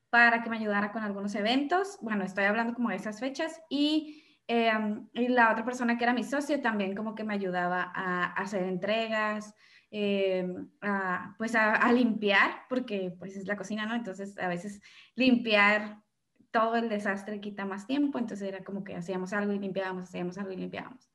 [0.10, 1.98] para que me ayudara con algunos eventos.
[2.02, 6.12] Bueno, estoy hablando como de esas fechas y Em, y la otra persona que era
[6.12, 9.54] mi socio también como que me ayudaba a, hacer entregas,
[9.92, 13.94] eh, a, pues a, limpiar, porque pues es la cocina, ¿no?
[13.94, 14.82] Entonces a veces
[15.14, 16.02] limpiar
[16.50, 20.40] todo el desastre quita más tiempo, entonces era como que hacíamos algo y limpiábamos, hacíamos
[20.40, 21.12] algo y limpiábamos,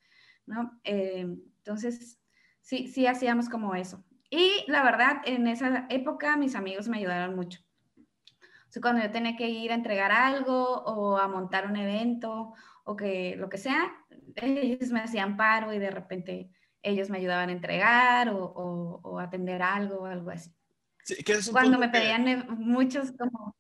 [0.47, 0.79] ¿no?
[0.85, 1.27] Eh,
[1.59, 2.21] entonces,
[2.61, 4.05] sí, sí hacíamos como eso.
[4.31, 7.59] Y la verdad, en esa época mis amigos me ayudaron mucho.
[8.81, 12.55] Cuando yo tenía que ir a entregar algo o a montar un evento
[12.85, 13.93] o que lo que sea,
[14.37, 16.51] ellos me hacían paro y de repente
[16.83, 20.55] ellos me ayudaban a entregar o, o, atender algo o algo así.
[21.03, 23.57] Sí, que es Cuando me pedían muchos como...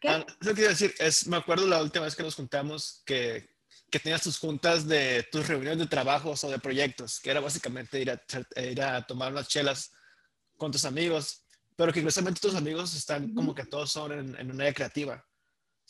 [0.00, 0.08] ¿Qué?
[0.08, 3.50] Ah, eso quiero decir, es, me acuerdo la última vez que nos juntamos que,
[3.90, 8.00] que tenías tus juntas de tus reuniones de trabajos o de proyectos, que era básicamente
[8.00, 8.22] ir a,
[8.62, 9.92] ir a tomar unas chelas
[10.56, 11.44] con tus amigos,
[11.76, 15.24] pero que curiosamente tus amigos están como que todos son en, en una área creativa.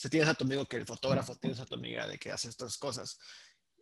[0.00, 2.48] Sea, tienes a tu amigo que es fotógrafo, tienes a tu amiga de que hace
[2.48, 3.18] estas cosas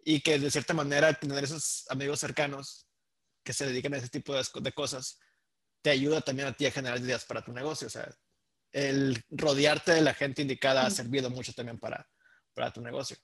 [0.05, 2.89] y que de cierta manera tener esos amigos cercanos
[3.45, 5.21] que se dedican a ese tipo de, cosas
[5.81, 7.87] te ayuda también a ti a generar ideas para tu negocio.
[7.87, 8.13] O sea,
[8.73, 12.05] el rodearte de la gente indicada ha servido mucho también para,
[12.53, 13.17] para tu negocio.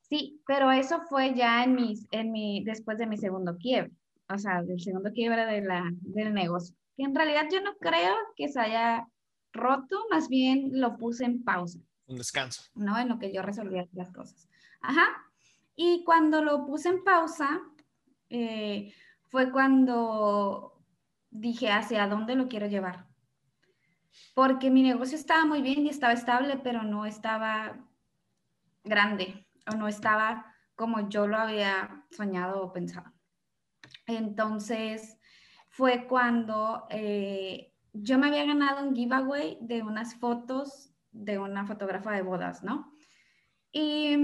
[0.00, 3.92] Sí, pero eso fue ya en mis, en mi, después de mi segundo quiebre,
[4.26, 6.74] o sea, del segundo quiebre de la, del negocio.
[6.96, 9.06] Que en realidad yo no creo que se haya
[9.52, 11.78] roto, más bien lo puse en pausa.
[12.06, 12.62] Un descanso.
[12.74, 14.48] No, en lo que yo resolvía las cosas.
[14.80, 15.06] Ajá.
[15.76, 17.60] Y cuando lo puse en pausa,
[18.28, 18.92] eh,
[19.28, 20.82] fue cuando
[21.30, 23.06] dije hacia dónde lo quiero llevar.
[24.34, 27.78] Porque mi negocio estaba muy bien y estaba estable, pero no estaba
[28.84, 33.12] grande o no estaba como yo lo había soñado o pensado.
[34.06, 35.18] Entonces
[35.68, 42.12] fue cuando eh, yo me había ganado un giveaway de unas fotos de una fotógrafa
[42.12, 42.94] de bodas, ¿no?
[43.72, 44.16] Y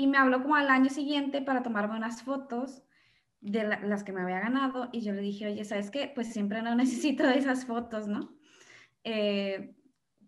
[0.00, 2.82] y me habló como al año siguiente para tomarme unas fotos
[3.40, 6.10] de las que me había ganado y yo le dije, oye, ¿sabes qué?
[6.14, 8.34] Pues siempre no necesito de esas fotos, ¿no?
[9.04, 9.74] Eh,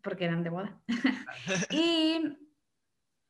[0.02, 0.80] porque eran de boda.
[1.70, 2.36] y,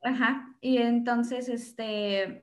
[0.03, 2.43] ajá, y entonces, este,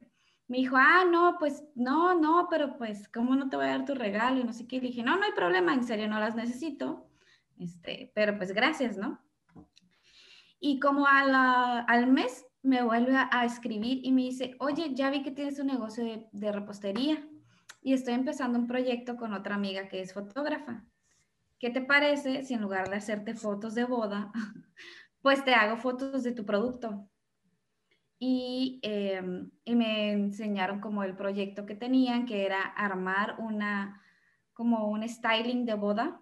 [0.50, 3.86] me dijo, ah, no, pues no, no, pero pues, ¿cómo no te voy a dar
[3.86, 4.40] tu regalo?
[4.40, 4.78] Y no sé qué.
[4.78, 7.08] Y dije, no, no hay problema, en serio, no las necesito.
[7.60, 9.22] Este, pero pues gracias, ¿no?
[10.60, 15.32] Y como al mes me vuelve a, escribir y me dice, oye, ya vi que
[15.32, 17.24] tienes un negocio de, repostería
[17.84, 20.84] y estoy empezando un proyecto con otra amiga que es fotógrafa.
[21.60, 24.32] ¿Qué te parece si en lugar de hacerte fotos de boda,
[25.22, 27.08] pues te hago fotos de tu producto?
[28.22, 34.02] Y, em, y, me enseñaron como el proyecto que tenían, que era armar una,
[34.52, 36.22] como un styling de boda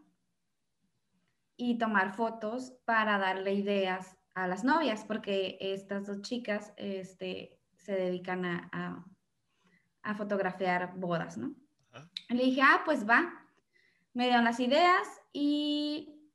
[1.55, 7.93] y tomar fotos para darle ideas a las novias, porque estas dos chicas este, se
[7.93, 9.03] dedican a,
[10.03, 11.55] a, fotografiar bodas, ¿no?
[12.29, 13.33] Le dije, ah, pues va.
[14.13, 16.31] Me dieron las ideas y,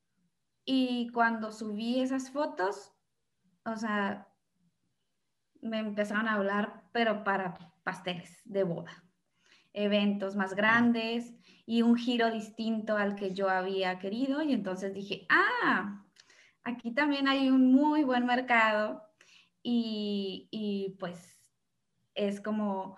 [0.65, 2.93] y cuando subí esas fotos,
[3.65, 4.32] o sea,
[5.63, 7.55] me empezaron a hablar, pero para
[7.85, 9.05] pasteles de boda,
[9.73, 11.33] eventos más grandes
[11.65, 14.43] y un giro distinto al que yo había querido.
[14.43, 16.05] Y entonces dije, ah,
[16.65, 19.03] aquí también hay un muy buen mercado
[19.63, 21.41] y, pues
[22.15, 22.97] es como,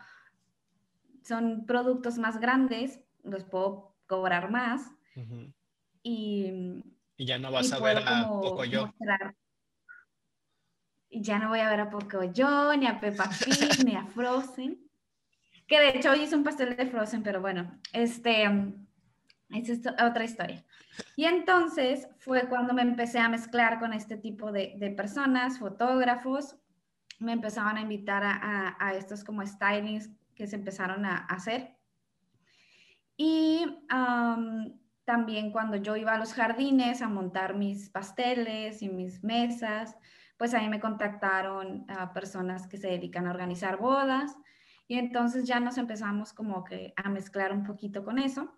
[1.23, 4.91] son productos más grandes, los puedo cobrar más
[6.03, 6.83] y,
[7.19, 8.93] ya no vas a ver a poco yo.
[8.99, 9.05] Y
[11.21, 14.81] ya no voy a ver a poco yo, ni a Peppa Pig, ni a Frozen.
[15.67, 18.45] Que de hecho hoy hice un pastel de Frozen, pero bueno, este,
[19.51, 20.65] es otra historia.
[21.17, 26.57] Y entonces fue cuando me empecé a mezclar con este tipo de, personas, fotógrafos,
[27.19, 31.77] me empezaban a invitar a, estos como stylings que se empezaron a, hacer.
[33.17, 33.65] Y
[35.05, 39.97] también cuando yo iba a los jardines a montar mis pasteles y mis mesas,
[40.37, 44.37] pues ahí me contactaron a personas que se dedican a organizar bodas
[44.87, 48.53] y entonces ya nos empezamos como que a mezclar un poquito con eso.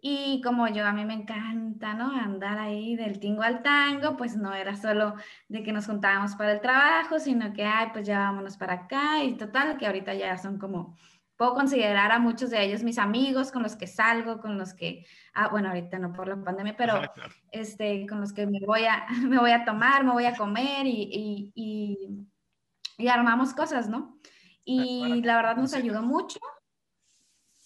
[0.00, 2.12] Y como yo, a mí me encanta, ¿no?
[2.12, 5.14] Andar ahí del tingo al tango, pues no era solo
[5.48, 9.24] de que nos juntábamos para el trabajo, sino que, ay, pues ya vámonos para acá
[9.24, 10.96] y total, que ahorita ya son como,
[11.36, 15.06] puedo considerar a muchos de ellos mis amigos con los que salgo, con los que,
[15.34, 17.00] ah, bueno, ahorita no por la pandemia, pero
[17.50, 20.86] este, con los que me voy, a, me voy a tomar, me voy a comer
[20.86, 22.26] y, y,
[22.96, 24.18] y, armamos cosas, ¿no?
[24.64, 26.40] Y la verdad nos ayudó mucho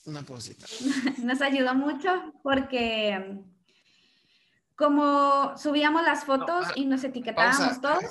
[0.06, 0.66] una cosita.
[1.22, 2.10] Nos ayudó mucho
[2.42, 3.38] porque
[4.74, 8.04] como subíamos las fotos ah, y nos etiquetábamos todos.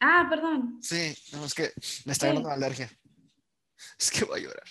[0.00, 0.78] Ah, perdón.
[0.82, 1.72] Sí, no, es que
[2.04, 2.90] me está dando alergia.
[3.98, 4.66] Es que voy a llorar.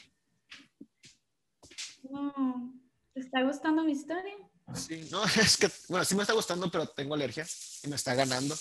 [2.03, 2.81] No,
[3.13, 4.35] ¿Te está gustando mi historia?
[4.73, 7.45] Sí, no, es que, bueno, sí me está gustando, pero tengo alergia
[7.83, 8.55] y me está ganando.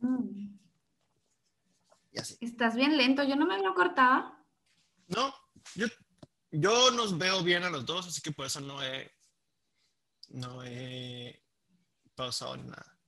[0.00, 0.56] Mm.
[2.12, 2.36] Y así.
[2.40, 4.42] Estás bien lento, yo no me lo cortaba.
[5.08, 5.34] No,
[5.74, 5.86] yo,
[6.50, 9.10] yo nos veo bien a los dos, así que por eso no he,
[10.28, 11.42] no he
[12.14, 12.98] pausado nada.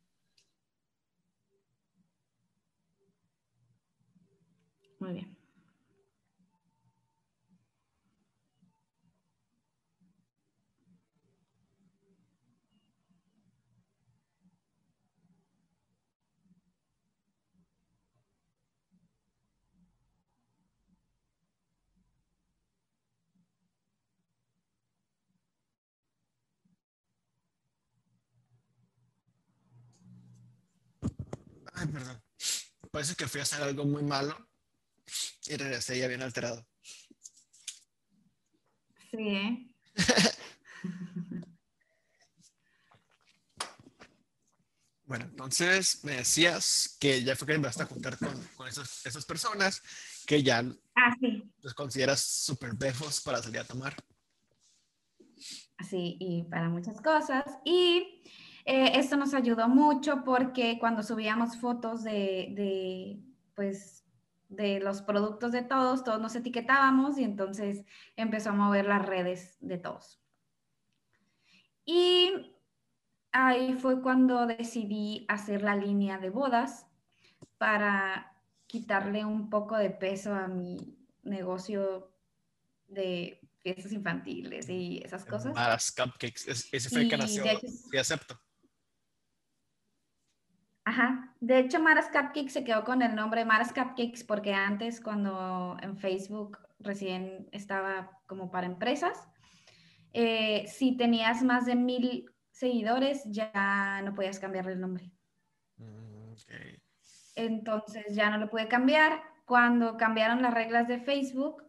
[4.99, 5.36] Muy bien.
[31.97, 32.23] Perdón.
[32.91, 34.37] Parece que fui a hacer algo muy malo
[35.47, 36.67] y regresé ya bien alterado.
[39.11, 39.75] Sí, ¿eh?
[45.05, 49.25] Bueno, entonces me decías que ya fue que empezaste a juntar con, con esas, esas
[49.25, 49.81] personas
[50.27, 50.65] que ya
[50.97, 51.45] Ah, sí.
[51.63, 53.95] los consideras súper befos para salir a tomar.
[55.79, 57.45] Así, y para muchas cosas.
[57.65, 58.16] Y
[58.67, 63.21] eh, esto nos ayudó mucho porque cuando subíamos fotos de, de,
[63.55, 64.05] pues,
[64.49, 67.85] de los productos de todos, todos nos etiquetábamos y entonces
[68.17, 70.21] empezó a mover las redes de todos.
[71.85, 72.53] Y
[73.33, 76.87] ahí fue cuando decidí hacer la línea de bodas
[77.59, 78.33] para
[78.67, 82.13] quitarle un poco de peso a mi negocio
[82.89, 85.55] de fiestas infantiles y esas cosas.
[85.55, 86.47] Maras Cupcakes.
[86.49, 87.43] Es- ese fue el que nació.
[87.45, 88.41] de hecho- Sí, acepto.
[90.87, 91.35] Ajá.
[91.41, 95.99] De hecho, Maras Cupcakes se quedó con el nombre Maras Cupcakes porque antes, cuando en
[95.99, 99.29] Facebook recién estaba como para empresas,
[100.13, 105.11] eh, si tenías más de mil seguidores, ya no podías cambiarle el nombre.
[105.77, 106.35] Mm.
[107.35, 109.25] Entonces ya no lo pude cambiar.
[109.45, 111.65] Cuando cambiaron las reglas de Facebook,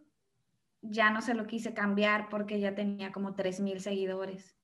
[0.81, 4.56] ya no se lo quise cambiar porque ya tenía como 3.000 seguidores.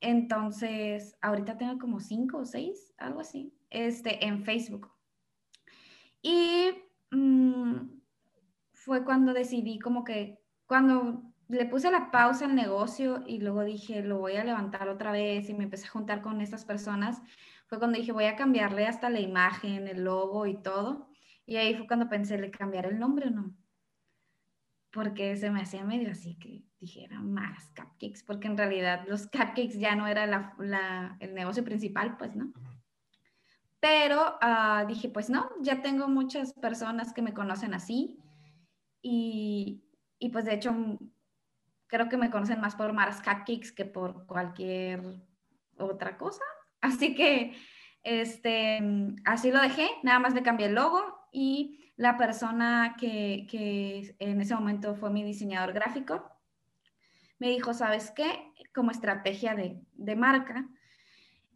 [0.00, 4.90] Entonces, ahorita tengo como 5 o 6, algo así, este, en Facebook.
[6.22, 6.70] Y
[7.10, 8.00] mm,
[8.72, 14.02] fue cuando decidí como que, cuando le puse la pausa al negocio y luego dije,
[14.02, 17.20] lo voy a levantar otra vez y me empecé a juntar con estas personas,
[17.66, 21.08] fue cuando dije, voy a cambiarle hasta la imagen, el logo y todo.
[21.46, 23.54] Y ahí fue cuando pensé, ¿le cambiar el nombre o no?
[24.98, 29.78] Porque se me hacía medio así que dijera más cupcakes, porque en realidad los cupcakes
[29.78, 32.52] ya no era la- la- el negocio principal, pues, ¿no?
[33.78, 38.18] Pero ah, dije, pues no, ya tengo muchas personas que me conocen así
[39.00, 39.84] y,
[40.18, 40.98] y pues de hecho mm,
[41.86, 45.00] creo que me conocen más por Maras Cupcakes que por cualquier
[45.78, 46.42] otra cosa.
[46.80, 47.54] Así que
[48.02, 53.46] este, mm, así lo dejé, nada más le cambié el logo y la persona que,
[53.50, 56.32] que en ese momento fue mi diseñador gráfico
[57.38, 58.52] me dijo, ¿sabes qué?
[58.74, 60.68] Como estrategia de, de marca,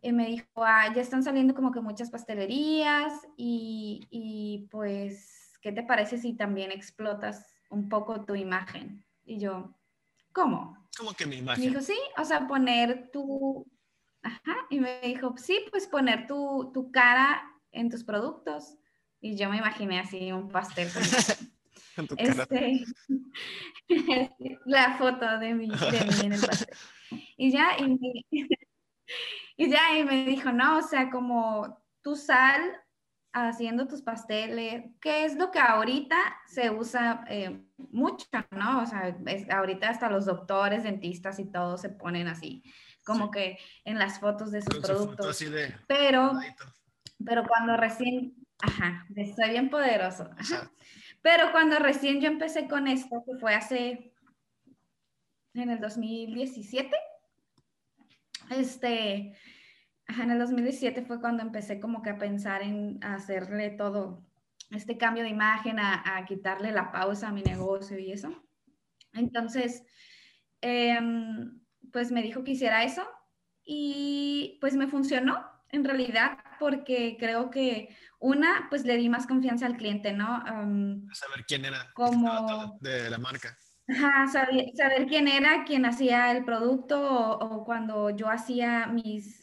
[0.00, 5.72] eh, me dijo, "Ah, ya están saliendo como que muchas pastelerías y, y, pues, ¿qué
[5.72, 9.04] te parece si también explotas un poco tu imagen?
[9.24, 9.74] Y yo,
[10.32, 10.76] ¿cómo?
[10.96, 11.68] Como que mi Me imagen.
[11.70, 13.66] dijo, sí, o sea, poner tu,
[14.22, 18.76] ajá, y me dijo, sí, pues poner tu, tu cara en tus productos.
[19.22, 21.02] Y yo me imaginé así un pastel con
[22.18, 22.84] este,
[24.66, 26.76] la foto de mí, de mí en el pastel.
[27.36, 28.24] Y ya, y, me-
[29.56, 32.60] y ya, y me dijo, no, o sea, como tú sal
[33.34, 36.16] haciendo tus pasteles, que es lo que ahorita
[36.46, 38.82] se usa eh, mucho, ¿no?
[38.82, 42.62] O sea, es- ahorita hasta los doctores, dentistas y todo se ponen así,
[43.04, 43.30] como Sí.
[43.32, 45.26] que en las fotos de sus Con su productos.
[45.28, 46.32] así de Pero,
[47.24, 50.30] pero cuando recién, ajá, de soy bien poderoso.
[50.38, 50.70] ajá.
[51.20, 54.12] Pero cuando recién yo empecé con esto, que fue hace,
[55.54, 56.96] en el 2017,
[58.50, 59.36] este,
[60.06, 64.24] ajá, en el 2017 fue cuando empecé como que a pensar en hacerle todo
[64.70, 68.42] este cambio de imagen, a, a quitarle la pausa a mi negocio y eso.
[69.12, 69.84] Entonces,
[70.60, 71.60] em,
[71.92, 73.06] pues me dijo que hiciera eso
[73.64, 77.88] y pues me funcionó en realidad porque creo que
[78.20, 80.36] una, pues le di más confianza al cliente, ¿no?
[80.46, 83.58] Am, Saber quién era Como- de la marca.
[83.88, 89.42] Ajá, saber, saber quién era quien hacía el producto o, o cuando yo hacía mis,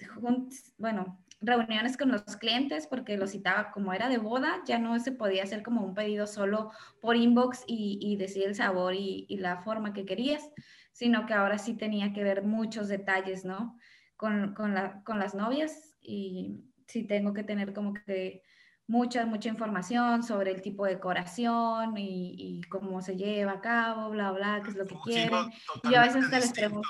[0.78, 5.12] bueno, reuniones con los clientes porque los citaba como era de boda, ya no se
[5.12, 9.92] podía hacer como un pedido solo por inbox y, decir el sabor y, la forma
[9.92, 10.50] que querías,
[10.94, 13.78] sino que ahora sí tenía que ver muchos detalles, ¿no?
[14.16, 18.44] Con, con, con las novias y sí tengo que tener como que
[18.88, 24.32] mucha, mucha información sobre el tipo de decoración y, cómo se lleva a cabo, bla,
[24.32, 25.52] bla, qué es lo que quieren.
[25.84, 26.90] Y a veces te les pregunto.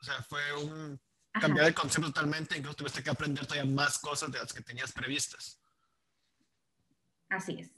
[0.00, 1.00] O sea, fue un
[1.32, 4.92] cambiar el concepto totalmente, incluso tuviste que aprender todavía más cosas de las que tenías
[4.92, 5.60] previstas.
[7.28, 7.70] Así es.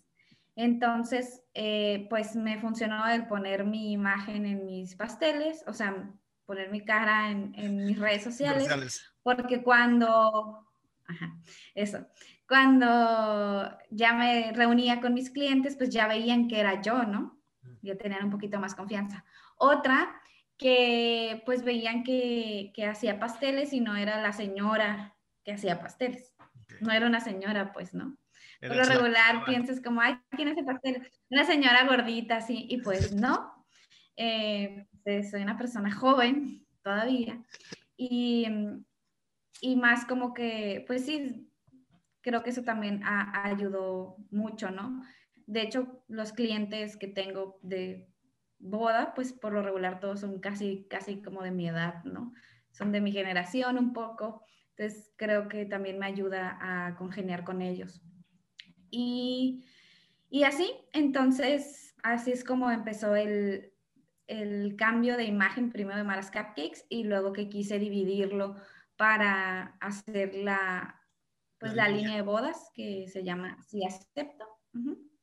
[0.57, 6.11] Entonces, eh, pues me funcionó el poner mi imagen en mis pasteles, o sea,
[6.47, 9.13] poner mi cara en, en mis redes sociales, sociales.
[9.23, 10.72] porque cuando,
[11.13, 11.37] ajá,
[11.75, 12.07] eso,
[12.49, 17.41] cuando ya me reunía con mis clientes, pues ya veían que era yo, ¿no?
[17.83, 19.25] Ya tenían un poquito más confianza.
[19.57, 20.21] Otra,
[20.59, 26.33] que pues veían que, que hacía pasteles y no era la señora que hacía pasteles.
[26.81, 28.17] No era una señora, pues, ¿no?
[28.61, 31.11] Por lo regular piensas como, ay, ¿quién hace pastel?
[31.31, 33.67] Una señora gordita, así, y pues no.
[34.17, 37.43] Eh, pues, soy una persona joven todavía.
[37.97, 38.47] Y,
[39.61, 41.49] y más como que, pues sí,
[42.21, 45.03] creo que eso también ha, ayudó mucho, ¿no?
[45.47, 48.09] De hecho, los clientes que tengo de
[48.59, 52.33] boda, pues por lo regular todos son casi, casi como de mi edad, ¿no?
[52.71, 57.61] Son de mi generación un poco, entonces creo que también me ayuda a congeniar con
[57.61, 58.01] ellos.
[58.91, 59.65] Y,
[60.31, 63.73] y así, entonces, así es como empezó el,
[64.27, 68.57] el cambio de imagen primero de Maras Cupcakes y luego que quise dividirlo
[69.03, 71.05] para hacer la,
[71.59, 72.15] pues la, línea.
[72.15, 74.47] de bodas que se llama Si acepto.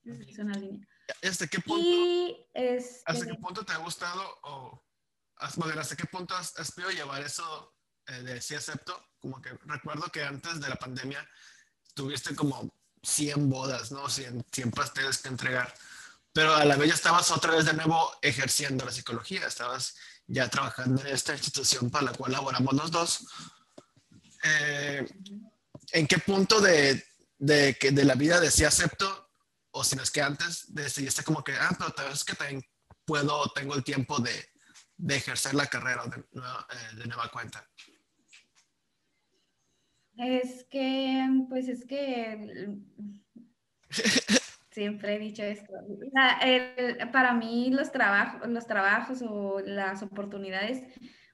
[0.03, 0.85] Es una línea.
[1.23, 1.87] ¿Hasta qué punto,
[2.53, 4.85] este ¿Hasta qué punto te ha gustado o
[5.37, 7.73] hasta qué punto has, podido llevar eso
[8.07, 9.01] eh, de si acepto?
[9.17, 11.25] Como que recuerdo que antes de la pandemia
[11.93, 12.69] tuviste como
[13.01, 14.09] 100 bodas, ¿no?
[14.09, 15.73] 100, 100 pasteles que entregar.
[16.33, 19.95] Pero a la vez ya estabas otra vez de nuevo ejerciendo la psicología, estabas
[20.27, 23.25] ya trabajando en esta institución para la cual laboramos los dos.
[24.43, 25.05] Eh,
[25.93, 27.03] ¿en qué punto de,
[27.37, 29.29] de, de la vida decía acepto?
[29.71, 32.63] O si no es que antes decidiste como que, ah, pero tal vez que también
[33.05, 34.31] puedo, tengo el tiempo de,
[34.97, 37.67] de ejercer la carrera de, eh, de nueva cuenta.
[40.17, 42.67] Es que, pues es que
[44.71, 45.73] siempre he dicho esto.
[47.13, 50.83] para mí los trabajos, los trabajos o las oportunidades,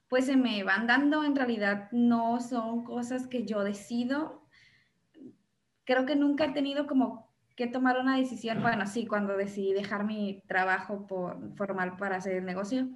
[0.08, 1.24] pues se me van dando.
[1.24, 4.46] En realidad no son cosas que yo decido,
[5.84, 7.26] creo que nunca he tenido como
[7.56, 12.34] que tomar una decisión, bueno, sí, cuando decidí dejar mi trabajo por, formal para hacer
[12.34, 12.88] el negocio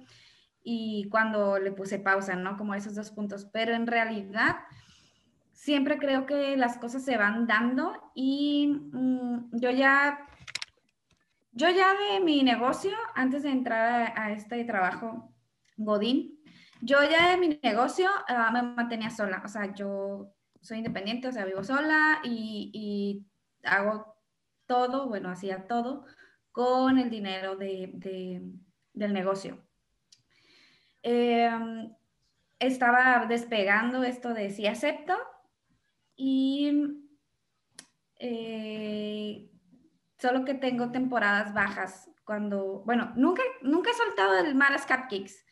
[0.63, 2.57] y cuando le puse pausa, ¿no?
[2.57, 4.57] Como esos dos puntos, pero en realidad
[5.51, 10.27] siempre creo que las cosas se van dando y mm, yo ya,
[11.53, 15.33] yo ya de mi negocio, antes de entrar a, este trabajo
[15.75, 16.39] Godín,
[16.81, 21.31] yo ya de mi negocio ah, me mantenía sola, o sea, yo soy independiente, o
[21.31, 23.25] sea, vivo sola y,
[23.63, 24.15] hago
[24.65, 26.05] todo, bueno, hacía todo
[26.51, 28.41] con el dinero de,
[28.93, 29.63] del negocio.
[31.03, 31.93] Em,
[32.59, 35.15] estaba despegando esto de si acepto
[36.15, 36.71] y
[38.19, 39.49] eh,
[40.17, 45.43] solo que tengo temporadas bajas cuando, bueno, nunca, nunca he soltado el Maras Cupcakes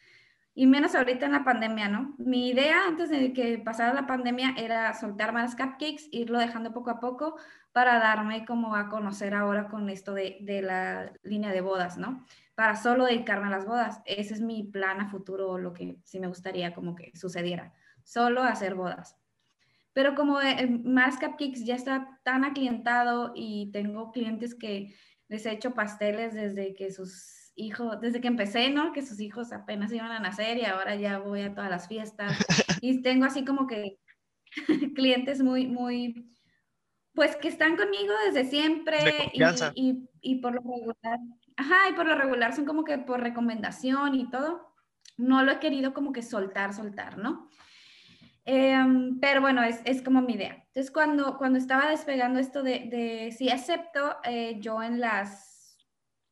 [0.59, 2.15] y menos ahorita en la pandemia, ¿no?
[2.17, 6.89] Mi idea antes de que pasara la pandemia era soltar más cupcakes, irlo dejando poco
[6.89, 7.37] a poco
[7.71, 12.25] para darme como a conocer ahora con esto de, de la línea de bodas, ¿no?
[12.55, 14.01] Para solo dedicarme a las bodas.
[14.03, 17.71] Ese es mi plan a futuro, lo que sí me gustaría como que sucediera,
[18.03, 19.15] solo hacer bodas.
[19.93, 20.39] Pero como
[20.83, 24.93] más cupcakes ya está tan aclientado y tengo clientes que
[25.29, 28.93] les he hecho pasteles desde que sus hijo, desde que empecé, ¿no?
[28.93, 32.37] Que sus hijos apenas iban a nacer y ahora ya voy a todas las fiestas.
[32.81, 33.99] Y tengo así como que
[34.95, 36.33] clientes muy, muy,
[37.13, 38.97] pues que están conmigo desde siempre
[39.75, 41.19] y, y, por lo regular,
[41.57, 44.73] ajá, y por lo regular son como que por recomendación y todo.
[45.17, 47.49] No lo he querido como que soltar, soltar, ¿no?
[48.45, 50.63] Em, pero bueno, es, es, como mi idea.
[50.67, 55.48] Entonces, cuando, cuando estaba despegando esto de, de si acepto, eh, yo en las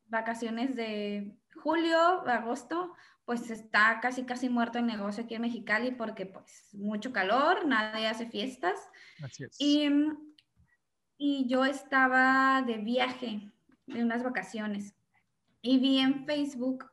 [0.10, 2.94] vacaciones de julio, agosto,
[3.26, 8.08] pues está casi casi muerto el negocio aquí en Mexicali porque pues mucho calor, nadie
[8.08, 8.80] hace fiestas.
[9.22, 9.56] Así es.
[9.60, 9.90] Y,
[11.18, 13.52] y yo estaba de viaje,
[13.86, 14.96] de unas vacaciones,
[15.62, 16.90] y vi en Facebook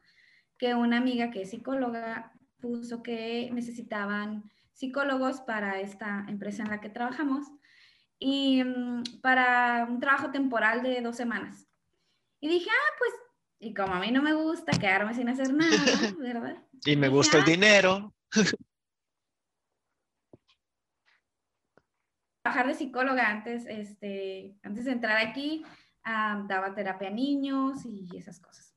[0.58, 6.80] que una amiga que es psicóloga puso que necesitaban psicólogos para esta empresa en la
[6.80, 7.46] que trabajamos
[8.18, 11.68] y mm, para un trabajo temporal de dos semanas.
[12.44, 13.10] Y dije, ah, pues,
[13.58, 15.70] y como a mí no me gusta quedarme sin hacer nada,
[16.18, 16.62] ¿verdad?
[16.84, 18.14] y me gusta el ah, dinero.
[22.42, 25.64] trabajar de psicóloga antes, este, antes de entrar aquí,
[26.04, 28.76] daba terapia a niños y esas cosas.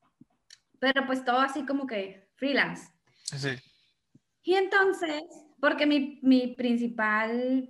[0.80, 2.90] Pero pues todo así como que freelance.
[3.26, 3.50] Sí.
[4.44, 5.24] Y entonces,
[5.60, 7.68] porque mi, mi principal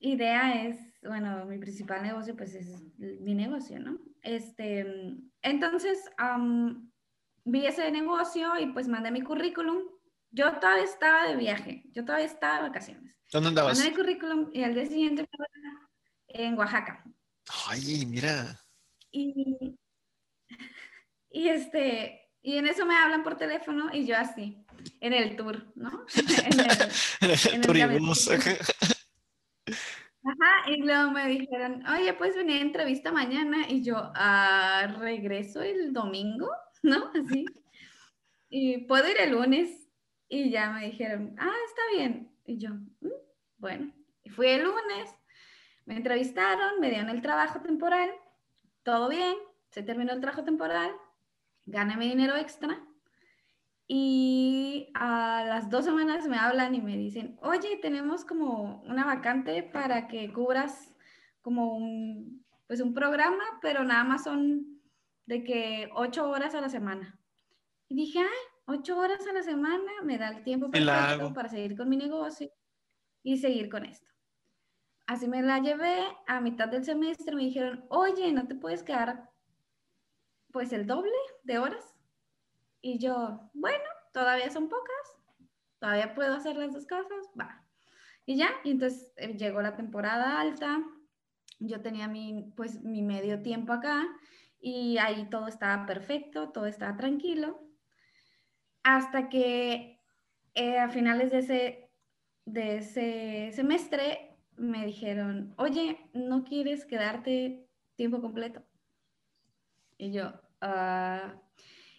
[0.00, 4.00] idea es, bueno, mi principal negocio pues es mi negocio, ¿no?
[4.26, 4.84] Este,
[5.40, 6.10] entonces,
[7.44, 9.84] vi ese negocio y pues mandé mi currículum.
[10.32, 13.16] Yo todavía estaba de viaje, yo todavía estaba de vacaciones.
[13.30, 13.78] ¿Dónde andabas?
[13.78, 15.28] Mandé mi currículum y al día siguiente
[16.26, 17.04] en Oaxaca.
[17.68, 18.60] Ay, mira.
[19.12, 19.76] Y,
[21.30, 24.66] y este, y en eso me hablan por teléfono y yo así,
[25.00, 26.04] en el tour, ¿no?
[27.20, 28.00] en el, en el
[30.26, 33.68] Ajá, y luego me dijeron, oye, puedes venir a entrevista mañana.
[33.68, 36.50] Y yo, ah, regreso el domingo,
[36.82, 37.10] ¿no?
[37.14, 37.44] Así.
[38.48, 39.88] Y puedo ir el lunes.
[40.28, 42.32] Y ya me dijeron, ah, está bien.
[42.44, 43.10] Y yo, mm,
[43.58, 43.92] bueno,
[44.24, 45.14] y fui el lunes,
[45.84, 48.10] me entrevistaron, me dieron el trabajo temporal,
[48.82, 49.36] todo bien,
[49.70, 50.92] se terminó el trabajo temporal,
[51.64, 52.84] gané mi dinero extra.
[53.88, 59.62] Y a las dos semanas me hablan y me dicen, oye, tenemos como una vacante
[59.62, 60.94] para que cubras
[61.40, 64.80] como un, pues un programa, pero nada más son
[65.26, 67.18] de que ocho horas a la semana.
[67.88, 71.76] Y dije, ay, ocho horas a la semana me da el tiempo perfecto para seguir
[71.76, 72.50] con mi negocio
[73.22, 74.10] y seguir con esto.
[75.06, 79.30] Así me la llevé a mitad del semestre, me dijeron, oye, ¿no te puedes quedar
[80.50, 81.12] pues el doble
[81.44, 81.95] de horas?
[82.86, 83.82] Y yo, bueno,
[84.12, 85.16] todavía son pocas,
[85.80, 87.66] todavía puedo hacer las dos cosas, va.
[88.24, 90.84] Y ya, y entonces eh, llegó la temporada alta,
[91.58, 94.06] yo tenía mi, pues, mi medio tiempo acá
[94.60, 97.60] y ahí todo estaba perfecto, todo estaba tranquilo,
[98.84, 100.00] hasta que
[100.54, 101.90] eh, a finales de ese,
[102.44, 108.62] de ese semestre me dijeron, oye, ¿no quieres quedarte tiempo completo?
[109.98, 111.34] Y yo, ah,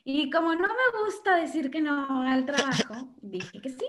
[0.10, 3.86] y como no me gusta decir que no al trabajo, dije que sí.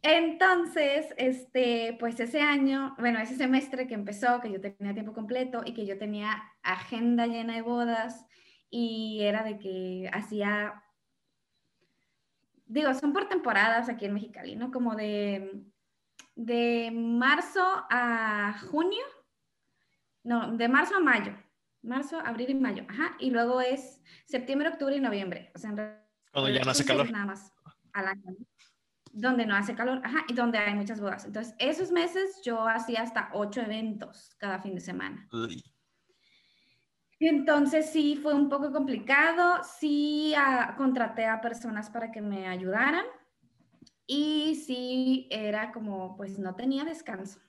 [0.00, 5.62] Entonces, este, pues ese año, bueno, ese semestre que empezó, que yo tenía tiempo completo
[5.66, 8.24] y que yo tenía agenda llena de bodas
[8.70, 10.84] y era de que hacía,
[12.66, 14.70] digo, son por temporadas aquí en Mexicali, ¿no?
[14.70, 15.64] Como de,
[16.36, 19.04] de marzo a junio,
[20.22, 21.36] no, de marzo a mayo,
[21.86, 25.70] marzo, abril y mayo, ajá, y luego es septiembre, octubre y noviembre, o sea,
[26.32, 27.10] cuando ya no hace calor.
[27.10, 27.52] Nada más
[27.92, 28.36] al año,
[29.12, 31.24] donde no hace calor, ajá, y donde hay muchas bodas.
[31.24, 35.26] Entonces, esos meses yo hacía hasta ocho eventos cada fin de semana.
[37.18, 43.06] Entonces sí fue un poco complicado, sí ah, contraté a personas para que me ayudaran
[44.06, 47.40] y sí era como, pues no tenía descanso.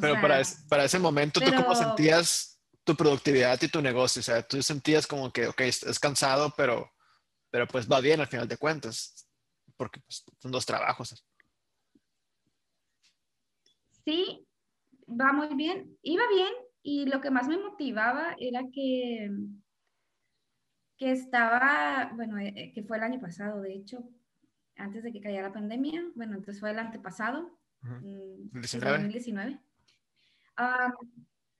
[0.00, 2.53] pero para, para, ese momento, ¿tú cómo sentías
[2.84, 4.20] tu productividad y tu negocio.
[4.20, 6.90] O sea, tú sentías como que, ok, es cansado, pero,
[7.50, 9.26] pero pues va bien al final de cuentas,
[9.76, 11.24] porque pues, son dos trabajos.
[14.04, 14.46] Sí,
[15.08, 15.98] va muy bien.
[16.02, 19.30] Iba bien y lo que más me motivaba era que,
[20.98, 24.06] que estaba, bueno, eh, eh, que fue el año pasado, de hecho,
[24.76, 29.58] antes de que cayera la pandemia, bueno, entonces fue el antepasado, 2019.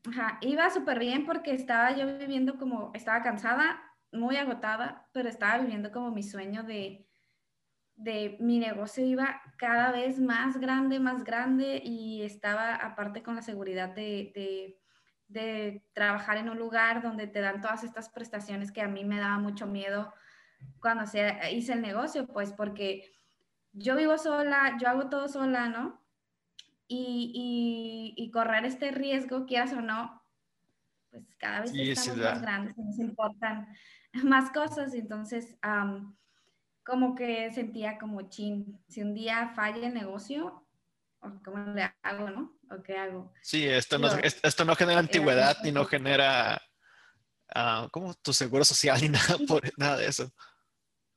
[0.09, 3.81] Ajá, iba súper bien porque estaba yo viviendo como, estaba cansada,
[4.13, 7.07] muy agotada, pero estaba viviendo como mi sueño de,
[7.97, 13.43] de mi negocio iba cada vez más grande, más grande y estaba aparte con la
[13.43, 14.81] seguridad de, de,
[15.29, 19.19] de, trabajar en un lugar donde te dan todas estas prestaciones que a mí me
[19.19, 20.13] daba mucho miedo
[20.81, 23.11] cuando se, hice el negocio, pues porque
[23.73, 26.04] yo vivo sola, yo hago todo sola, ¿no?
[26.87, 30.23] Y, y, correr este riesgo, quieras o no,
[31.11, 33.69] pues cada vez estamos más grandes, nos importan
[34.25, 35.57] más cosas, y entonces
[36.85, 40.67] como que sentía como chin, si un día falla el negocio,
[41.45, 42.59] ¿cómo le hago, no?
[42.71, 43.33] ¿O qué hago?
[43.43, 46.61] Sí, esto, no, esto no genera antigüedad ni no genera,
[47.55, 50.31] uh, como tu seguro social ni nada, por, nada de eso.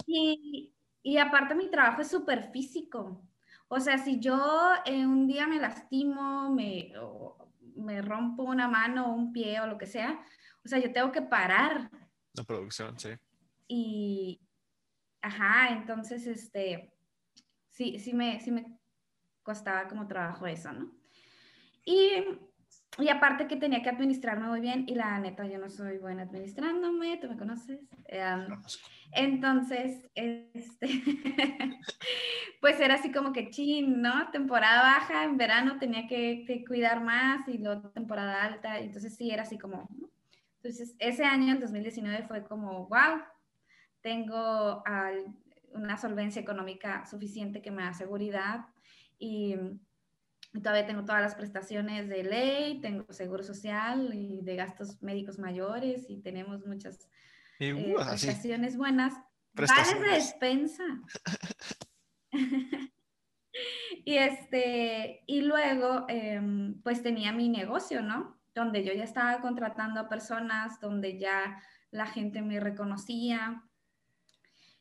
[0.05, 3.26] Y, y aparte mi trabajo es súper físico.
[3.67, 6.93] O sea, si yo eh, un día me lastimo, me,
[7.75, 10.19] me rompo una mano o un pie o lo que sea,
[10.63, 11.89] o sea, yo tengo que parar.
[12.33, 13.09] La producción, sí.
[13.67, 14.41] Y,
[15.21, 16.93] ajá, entonces, este,
[17.69, 18.79] sí, sí me, sí me
[19.43, 20.91] costaba como trabajo eso, ¿no?
[21.85, 22.23] Y,
[22.99, 26.23] y aparte que tenía que administrarme muy bien y la neta yo no soy buena
[26.23, 27.79] administrándome, tú me conoces.
[28.07, 28.47] Em,
[29.11, 30.87] entonces, este,
[32.61, 34.29] pues era así como que chin, ¿no?
[34.31, 39.31] Temporada baja, en verano tenía que, que cuidar más y luego temporada alta, entonces sí,
[39.31, 40.09] era así como, ¿no?
[40.57, 43.21] Entonces, ese año, el 2019, fue como, wow,
[44.01, 44.83] tengo
[45.73, 48.65] una solvencia económica suficiente que me da seguridad
[49.19, 49.55] y
[50.53, 56.09] todavía tengo todas las prestaciones de ley, tengo seguro social y de gastos médicos mayores
[56.09, 57.09] y tenemos muchas
[57.59, 59.13] eh, uh, prestaciones buenas.
[59.53, 60.83] Vales de despensa.
[64.05, 68.39] y este, y luego, em, pues tenía mi negocio, ¿no?
[68.53, 73.63] Donde yo ya estaba contratando a personas, donde ya la gente me reconocía,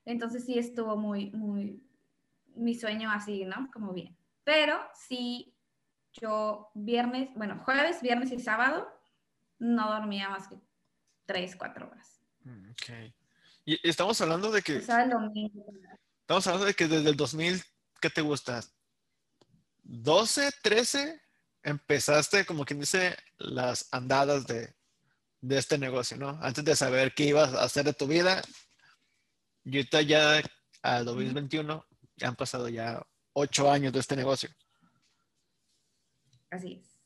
[0.05, 1.83] entonces sí estuvo muy, muy,
[2.55, 3.71] mi sueño así, ¿no?
[3.73, 4.17] Como bien.
[4.45, 5.56] Pero sí,
[6.21, 8.89] yo viernes, bueno, jueves, viernes y sábado
[9.59, 10.57] no dormía más que
[11.27, 12.21] tres, cuatro horas.
[12.45, 13.15] Mm, ok.
[13.65, 14.77] Y estamos hablando de que...
[14.77, 17.63] Estamos hablando de que desde el 2000,
[18.01, 18.61] ¿qué te gusta?
[19.85, 21.21] ¿12, 13?
[21.63, 24.75] Empezaste, como quien dice, las andadas de,
[25.41, 26.39] de este negocio, ¿no?
[26.43, 28.43] Antes de saber qué ibas a hacer de tu vida,
[29.65, 30.43] y ahorita ya
[30.83, 31.85] al 2021
[32.17, 34.49] ya han pasado ya ocho años de este negocio.
[36.51, 36.97] Así es.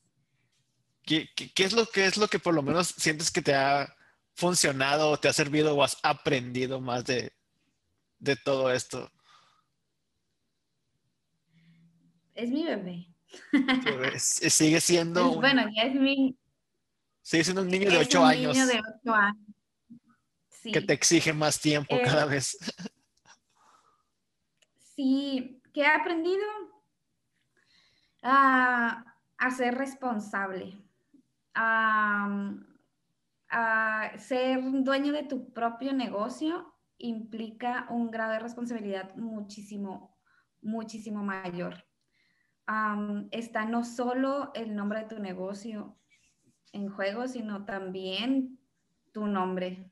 [1.05, 3.93] ¿Qué, es lo que es lo que por lo menos sientes que te ha
[4.35, 7.33] funcionado, te ha servido o has aprendido más de,
[8.45, 9.11] todo esto?
[12.35, 13.09] Es mi bebé.
[14.19, 15.35] sigue siendo.
[15.35, 16.37] bueno, ya es mi.
[17.23, 18.55] Sigue siendo un niño de ocho años.
[18.57, 19.51] Niño de ocho años
[20.63, 22.57] que te exige más tiempo eh, cada vez.
[24.95, 26.45] Sí, que he aprendido
[29.41, 30.81] a, ser responsable,
[31.55, 32.29] a,
[34.17, 40.17] ser dueño de tu propio negocio implica un grado de responsabilidad muchísimo,
[40.63, 41.85] muchísimo mayor.
[43.33, 45.97] está no solo el nombre de tu negocio
[46.73, 48.61] en juego, sino también
[49.13, 49.91] tu nombre,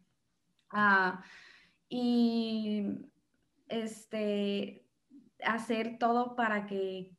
[0.70, 1.22] Ah,
[1.88, 2.84] y
[3.68, 4.86] este,
[5.44, 7.16] hacer todo para que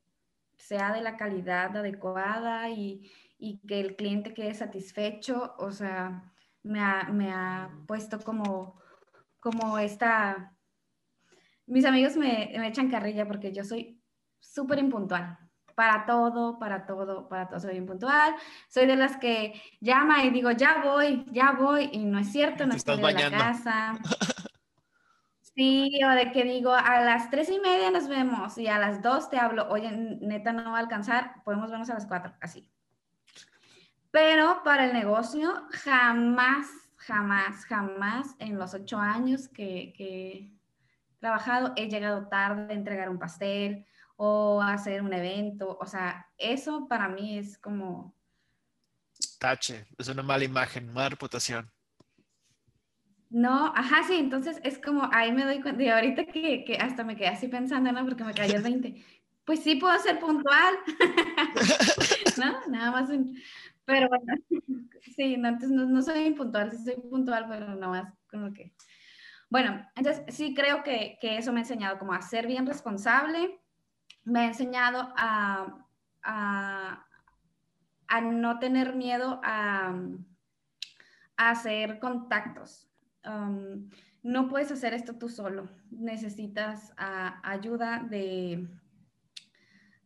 [0.60, 3.10] sea de la calidad adecuada y,
[3.68, 5.55] que el cliente quede satisfecho.
[5.57, 6.24] O sea,
[6.62, 8.80] me ha, puesto como,
[9.39, 10.55] como esta...
[11.66, 14.01] Mis amigos me, me echan carrilla porque yo soy
[14.39, 15.38] súper impuntual
[15.80, 18.36] para todo, para todo, para todo soy impuntual.
[18.68, 22.66] Soy de las que llama y digo, ya voy, ya voy, y no es cierto,
[22.66, 23.97] no estoy en la casa.
[25.60, 29.01] Sí, o de que digo, a las tres y media nos vemos y a las
[29.01, 32.66] dos te hablo, oye, neta no va a alcanzar, podemos vernos a las cuatro, así.
[34.10, 41.74] Pero para el negocio, jamás, jamás, jamás en los ocho años que, que he trabajado,
[41.76, 43.86] he llegado tarde a entregar un pastel,
[44.16, 45.78] o hacer un evento.
[45.82, 48.16] O sea, eso para mí es como...
[49.39, 51.70] Tache, es una mala imagen, mala reputación.
[53.30, 57.04] No, ajá, sí, entonces es como, ahí me doy cuenta, y ahorita que, que, hasta
[57.04, 58.04] me quedé así pensando, ¿no?
[58.04, 59.04] Porque me cayó el 20.
[59.46, 60.76] Pues sí puedo ser puntual,
[62.38, 62.68] ¿no?
[62.70, 63.10] Nada más,
[63.86, 64.34] pero bueno,
[65.16, 68.74] sí, no, antes no, no, soy impuntual, sí soy puntual, pero nada más como que...
[69.50, 73.60] Bueno, entonces sí creo que, que eso me ha enseñado como a ser bien responsable,
[74.24, 75.86] me ha enseñado a,
[76.24, 77.06] a,
[78.22, 79.96] no tener miedo a,
[81.38, 82.89] hacer contactos.
[83.24, 88.67] No puedes hacer esto tú solo, necesitas ayuda de,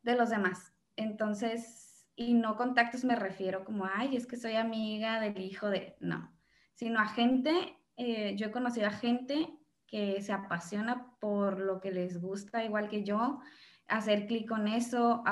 [0.04, 0.74] de los demás.
[0.96, 5.96] Entonces, y no contactos me refiero como, ay, es que soy amiga del hijo de,
[6.00, 6.32] no,
[6.76, 9.50] sino a gente, eh, yo he conocido a gente
[9.88, 13.40] que se apasiona por lo que les gusta, igual que yo,
[13.88, 15.24] hacer clic con eso.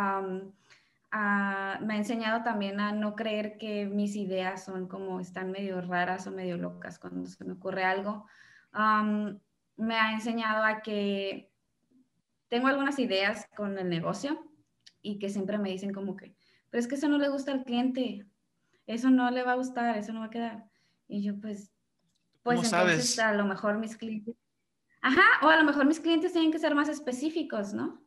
[1.12, 6.26] Me ha enseñado también a no creer que mis ideas son como están medio raras
[6.28, 8.26] o medio locas cuando se me ocurre algo.
[9.76, 11.52] me ha enseñado a que
[12.48, 14.42] tengo algunas ideas con el negocio
[15.02, 16.36] y que siempre me dicen como que,
[16.70, 18.26] pero es que eso no le gusta al cliente,
[18.88, 20.66] eso no le va a gustar, eso no va a quedar.
[21.08, 21.74] Y yo pues,
[22.44, 24.36] pues entonces a lo mejor mis clientes,
[25.02, 28.02] ajá, o a lo mejor mis clientes tienen que ser más específicos, ¿no?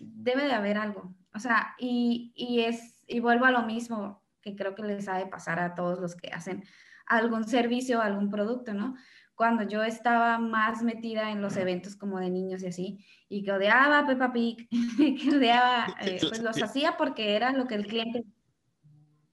[0.00, 1.14] Debe de haber algo.
[1.34, 5.18] O sea, y, y, es, y vuelvo a lo mismo que creo que les ha
[5.18, 6.64] de pasar a todos los que hacen
[7.06, 8.94] algún servicio o algún producto, ¿no?
[9.34, 13.52] cuando yo estaba más metida en los eventos como de niños y así, y que
[13.52, 17.86] odiaba a Peppa Pig, que odiaba, eh, pues los hacía porque era lo que el
[17.86, 18.24] cliente,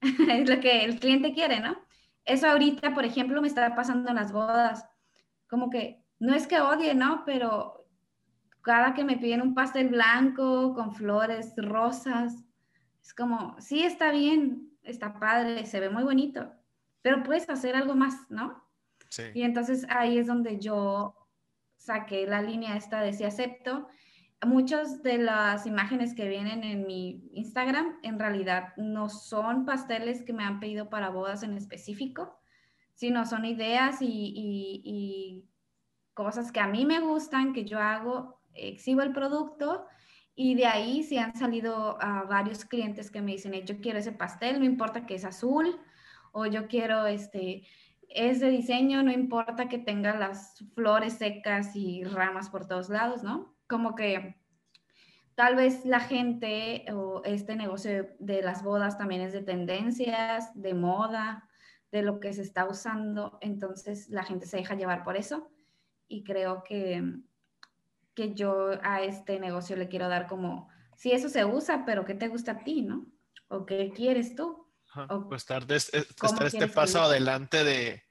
[0.00, 1.76] es lo que el cliente quiere, ¿no?
[2.24, 4.84] Eso ahorita, por ejemplo, me está pasando en las bodas,
[5.48, 7.24] como que no es que odie, ¿no?
[7.24, 7.81] Pero
[8.62, 12.44] cada que me piden un pastel blanco con flores rosas,
[13.02, 16.52] es como, sí, está bien, está padre, se ve muy bonito,
[17.02, 18.62] pero puedes hacer algo más, ¿no?
[19.08, 19.24] Sí.
[19.34, 21.16] Y entonces ahí es donde yo
[21.76, 23.88] saqué la línea esta de si acepto.
[24.44, 30.32] Muchas de las imágenes que vienen en mi Instagram en realidad no son pasteles que
[30.32, 32.40] me han pedido para bodas en específico,
[32.94, 35.48] sino son ideas y, y, y
[36.14, 39.86] cosas que a mí me gustan, que yo hago, exhibo el producto
[40.34, 41.98] y de ahí sí han salido
[42.28, 45.78] varios clientes que me dicen, yo quiero ese pastel, no importa que es azul,
[46.32, 47.64] o yo quiero este,
[48.08, 53.54] ese diseño, no importa que tenga las flores secas y ramas por todos lados, ¿no?
[53.66, 54.36] Como que
[55.34, 60.74] tal vez la gente o este negocio de, las bodas también es de tendencias, de
[60.74, 61.48] moda,
[61.90, 65.50] de lo que se está usando, entonces la gente se deja llevar por eso
[66.08, 67.02] y creo que
[68.14, 72.14] que yo a este negocio le quiero dar como, si eso se usa, pero ¿qué
[72.14, 73.06] te gusta a ti, no?
[73.48, 74.62] ¿O qué quieres tú?
[74.94, 78.02] o pues estar, este paso adelante de,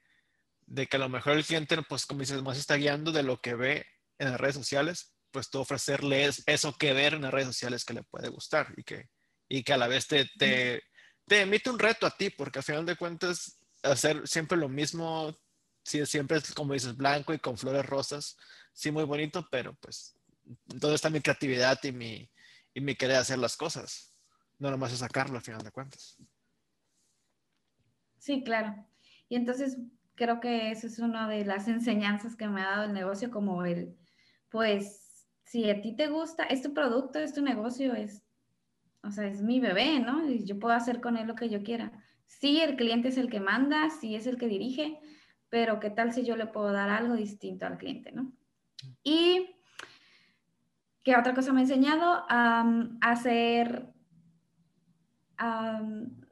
[0.66, 3.40] de, que a lo mejor el cliente, pues como dices, más está guiando de lo
[3.40, 3.86] que ve
[4.18, 7.94] en las redes sociales, pues tú ofrecerle eso que ver en las redes sociales que
[7.94, 9.08] le puede gustar y que,
[9.48, 10.82] y que a la vez te, te,
[11.26, 15.36] te emite un reto a ti, porque al final de cuentas hacer siempre lo mismo,
[15.84, 18.36] si siempre es como dices, blanco y con flores rosas,
[18.72, 20.16] sí, muy bonito, pero pues,
[20.66, 22.30] ¿dónde está mi creatividad y mi,
[22.74, 24.16] y mi querer hacer las cosas?
[24.58, 26.16] No nomás es sacarlo al final de cuentas.
[28.18, 28.86] Sí, claro.
[29.28, 29.78] Y entonces
[30.14, 33.64] creo que eso es una de las enseñanzas que me ha dado el negocio, como
[33.64, 33.96] el,
[34.48, 38.22] pues, si a ti te gusta, es tu producto, es tu negocio, es,
[39.02, 40.28] o sea, es mi bebé, ¿no?
[40.28, 41.92] Y yo puedo hacer con él lo que yo quiera.
[42.26, 44.98] Sí, el cliente es el que manda, sí es el que dirige,
[45.48, 48.32] pero ¿qué tal si yo le puedo dar algo distinto al cliente, ¿no?
[49.02, 49.56] Y
[51.02, 52.24] ¿qué otra cosa me ha enseñado?
[52.28, 52.64] a
[53.00, 53.88] hacer,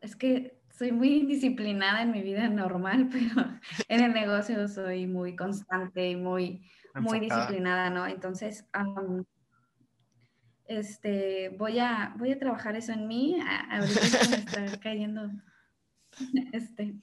[0.00, 3.50] es que soy muy disciplinada en mi vida normal, pero
[3.88, 8.06] en el negocio soy muy constante y muy, muy disciplinada, ¿no?
[8.06, 8.66] Entonces,
[10.64, 13.38] este, voy a, voy a trabajar eso en mí.
[13.70, 15.30] Ahorita me está cayendo.
[16.52, 16.94] Este,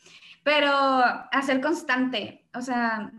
[0.43, 0.69] pero
[1.31, 3.11] hacer constante, o sea,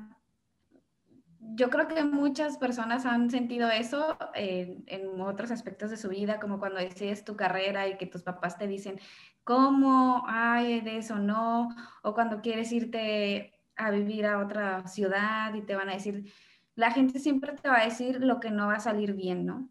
[1.55, 4.84] yo creo que muchas personas han sentido eso en,
[5.20, 8.66] otros aspectos de su vida, como cuando decides tu carrera y que tus papás te
[8.66, 9.01] dicen,
[9.44, 10.24] ¿cómo?
[10.26, 11.68] Ay, de eso no.
[12.03, 16.32] O cuando quieres irte a vivir a otra ciudad y te van a decir,
[16.74, 19.68] la gente siempre te va a decir lo que no va a salir bien, ¿no?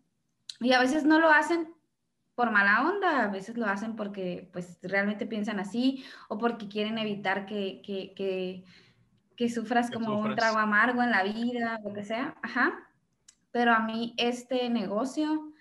[0.59, 1.73] Y a veces no lo hacen
[2.37, 6.99] por mala onda, a veces lo hacen porque pues realmente piensan así o porque quieren
[6.99, 8.63] evitar que,
[9.37, 12.89] que sufras como un trago amargo en la vida, lo que sea, ajá.
[13.51, 15.53] Pero a mí este negocio,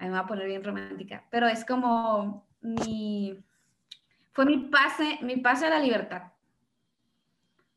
[0.00, 3.44] me voy a poner bien romántica, pero es como mi,
[4.30, 6.30] fue mi pase, mi pase a la libertad.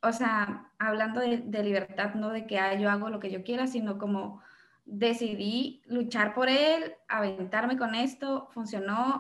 [0.03, 3.65] O sea, hablando de, libertad, no de que ah, yo hago lo que yo quiera,
[3.65, 4.43] sino como
[4.85, 9.19] decidí luchar por él, aventarme con esto, funcionó.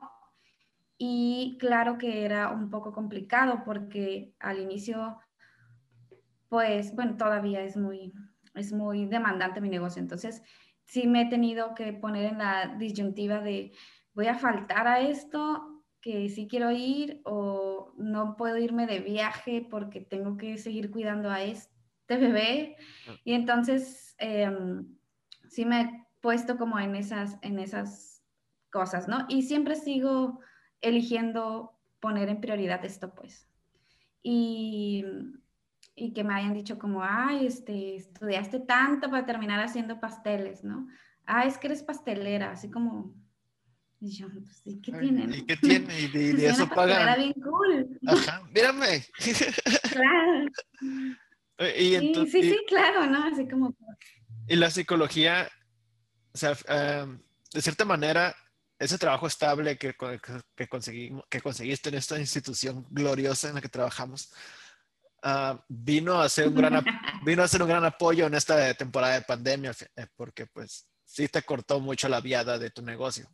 [0.99, 5.19] Y claro que era un poco complicado porque al inicio
[6.49, 8.13] pues bueno, todavía es muy,
[8.53, 10.01] es muy demandante mi negocio.
[10.01, 10.41] Entonces,
[10.85, 13.73] sí me he tenido que poner en la disyuntiva de
[14.13, 19.65] voy a faltar a esto, que sí quiero ir o no puedo irme de viaje
[19.69, 22.77] porque tengo que seguir cuidando a este bebé.
[23.07, 23.15] Ah.
[23.23, 24.97] Y entonces, em,
[25.49, 28.23] sí me he puesto como en esas, en esas
[28.71, 29.25] cosas, ¿no?
[29.29, 30.39] Y siempre sigo
[30.81, 33.49] eligiendo poner en prioridad esto, pues.
[34.23, 35.05] Y
[35.99, 40.87] y que me hayan dicho como, ay, este, estudiaste tanto para terminar haciendo pasteles, ¿no?
[41.25, 43.15] Ah, es que eres pastelera, así como,
[43.99, 45.35] y yo, pues, ¿y qué tiene?
[45.35, 45.99] ¿Y qué tiene?
[45.99, 47.17] Y de, eso pagan.
[47.17, 47.99] bien cool.
[48.05, 49.03] Ajá, mírame.
[49.91, 50.45] claro.
[51.59, 53.23] sí, sí, sí, claro, ¿no?
[53.25, 53.75] Así como.
[54.47, 55.49] Y la psicología,
[56.31, 57.19] o sea, em,
[57.51, 58.35] de cierta manera,
[58.77, 59.95] ese trabajo estable que,
[60.55, 64.31] que, conseguimos, que conseguiste en esta institución gloriosa en la que trabajamos,
[65.23, 66.73] Ah, vino, a ser un gran,
[67.25, 71.27] vino a ser un gran apoyo en esta temporada de pandemia, eh, porque pues sí
[71.27, 73.27] te cortó mucho la viada de tu negocio.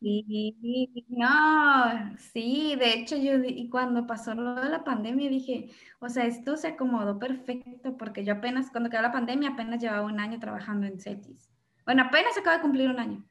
[0.00, 5.70] Sí, no, sí, de hecho yo y cuando pasó lo de la pandemia dije,
[6.00, 10.06] o sea, esto se acomodó perfecto porque yo apenas, cuando quedó la pandemia, apenas llevaba
[10.06, 11.50] un año trabajando en CETIS.
[11.86, 13.26] Bueno, apenas acaba de cumplir un año.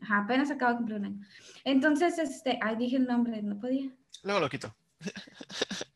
[0.00, 1.20] Ajá, apenas acaba de cumplir un año.
[1.64, 3.90] Entonces, este, ay, dije el nombre, no podía.
[4.22, 4.74] Luego lo quito.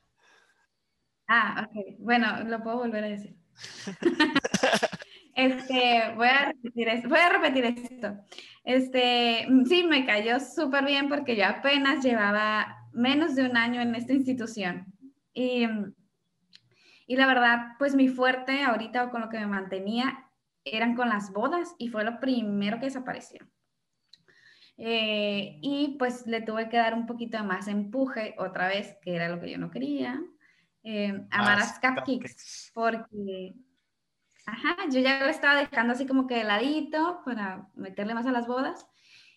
[1.29, 3.37] ah, ok, bueno, lo puedo volver a decir.
[5.35, 7.09] Este, voy a repetir esto.
[7.09, 8.17] Voy a repetir esto.
[8.63, 13.95] Este, sí, me cayó súper bien porque yo apenas llevaba menos de un año en
[13.95, 14.87] esta institución.
[15.33, 15.67] Y,
[17.07, 20.31] y la verdad, pues mi fuerte ahorita con lo que me mantenía
[20.65, 23.41] eran con las bodas y fue lo primero que desapareció.
[24.77, 29.29] Eh, y pues le tuve que dar un poquito más empuje otra vez, que era
[29.29, 30.21] lo que yo no quería,
[30.85, 33.55] eh, a Maras Cupcakes, porque
[34.47, 38.33] Ajá, yo ya lo estaba dejando así como que de ladito para meterle más a
[38.33, 38.87] las bodas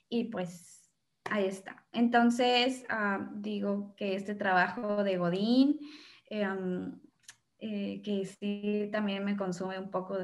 [0.09, 0.91] y pues
[1.29, 1.85] ahí está.
[1.93, 5.79] Entonces, ah, digo que este trabajo de Godín,
[6.29, 6.99] em,
[7.59, 10.17] eh, que sí también me consume un poco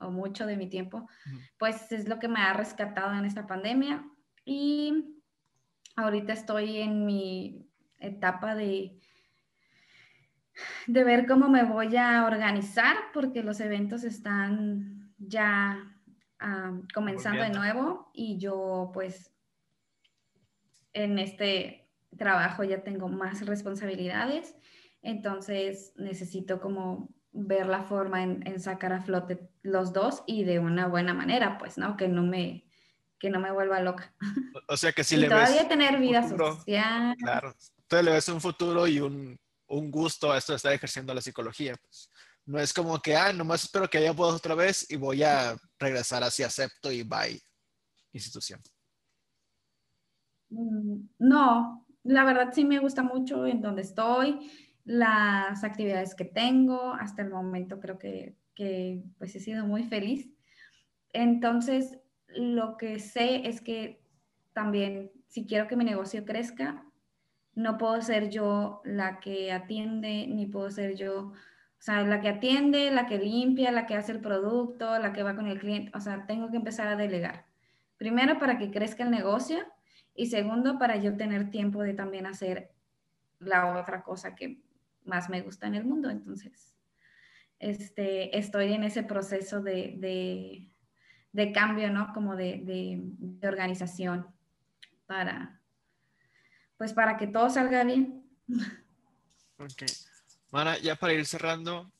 [0.00, 1.08] o mucho de mi tiempo,
[1.56, 4.04] pues es lo que me ha rescatado en esta pandemia.
[4.44, 5.22] Y
[5.96, 8.98] ahorita estoy en mi etapa de
[10.86, 15.78] de ver cómo me voy a organizar porque los eventos están ya
[16.40, 19.32] ah, comenzando de nuevo y yo pues
[20.92, 24.54] en este trabajo ya tengo más responsabilidades,
[25.02, 30.86] entonces necesito como ver la forma en, sacar a flote los dos y de una
[30.86, 31.96] buena manera, pues, ¿no?
[31.96, 32.64] Que no me,
[33.18, 34.14] que no me vuelva loca.
[34.68, 37.16] O sea que si y le todavía tener vida social.
[37.18, 39.36] Claro, entonces le ves un futuro y un,
[39.74, 41.76] un gusto a esto de estar ejerciendo la psicología.
[41.76, 42.10] Pues.
[42.46, 45.56] No es como que, ah, nomás espero que haya podido otra vez y voy a
[45.78, 47.40] regresar así, acepto y bye,
[48.12, 48.60] institución.
[50.50, 54.50] Mm, no, la verdad sí me gusta mucho en donde estoy,
[54.84, 60.30] las actividades que tengo, hasta el momento creo que, que pues he sido muy feliz.
[61.12, 61.98] Entonces,
[62.28, 64.04] lo que sé es que
[64.52, 66.84] también si quiero que mi negocio crezca,
[67.54, 71.32] no puedo ser yo la que atiende, ni puedo ser yo, o
[71.78, 75.36] sea, la que atiende, la que limpia, la que hace el producto, la que va
[75.36, 77.46] con el cliente, o sea, tengo que empezar a delegar.
[77.96, 79.58] Primero para que crezca el negocio
[80.14, 82.72] y segundo para yo tener tiempo de también hacer
[83.38, 84.62] la otra cosa que
[85.04, 86.10] más me gusta en el mundo.
[86.10, 86.74] Entonces,
[87.58, 90.70] este, estoy en ese proceso de,
[91.52, 92.12] cambio, ¿no?
[92.12, 94.26] Como de, de organización
[95.06, 95.60] para,
[96.76, 98.24] pues para que todo salga bien.
[99.58, 99.84] Ok.
[100.50, 101.90] Mara, ya para ir cerrando,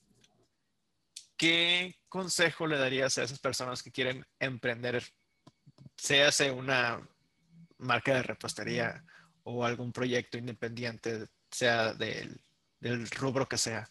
[1.36, 5.02] ¿qué consejo le darías a esas personas que quieren emprender,
[5.96, 7.00] sea una
[7.78, 9.04] marca de repostería
[9.42, 12.40] o algún proyecto independiente, sea del,
[13.16, 13.88] rubro que sea?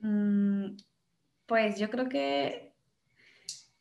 [0.00, 0.76] Mm,
[1.46, 2.74] pues yo creo que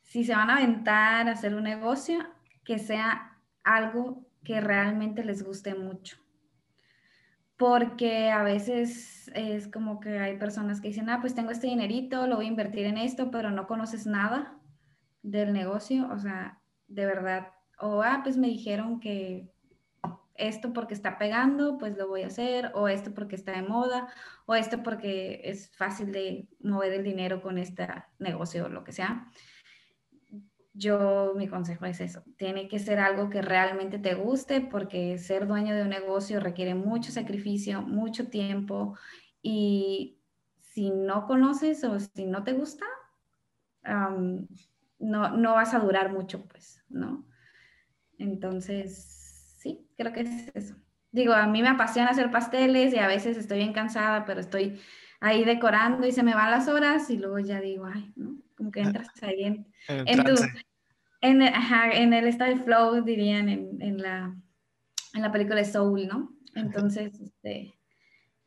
[0.01, 2.25] si se van a aventar a hacer un negocio,
[2.63, 6.17] que sea algo que realmente les guste mucho.
[7.57, 12.27] Porque a veces es como que hay personas que dicen, ah, pues tengo este dinerito,
[12.27, 14.57] lo voy a invertir en esto, pero no conoces nada
[15.21, 19.49] del negocio, o sea, de verdad, o ah, pues me dijeron que
[20.35, 24.07] esto porque está pegando, pues lo voy a hacer, o esto porque está de moda,
[24.45, 27.87] o esto porque es fácil de mover el dinero con este
[28.19, 29.29] negocio o lo que sea
[30.73, 35.47] yo mi consejo es eso, tiene que ser algo que realmente te guste porque ser
[35.47, 38.97] dueño de un negocio requiere mucho sacrificio, mucho tiempo
[39.41, 40.19] y
[40.61, 42.85] si no conoces o si no te gusta,
[43.83, 47.27] no, no vas a durar mucho, pues, ¿no?
[48.17, 50.75] Entonces, sí, creo que es eso.
[51.11, 54.81] Digo, a mí me apasiona hacer pasteles y a veces estoy bien cansada, pero estoy
[55.19, 58.42] ahí decorando y se me van las horas y luego ya digo, ay, ¿no?
[58.55, 60.35] Como que entras ahí en, en, tu,
[61.21, 64.35] en, en, el estado de flow, dirían en, en, la,
[65.13, 66.33] en la película de Soul, ¿no?
[66.55, 67.73] Entonces, este,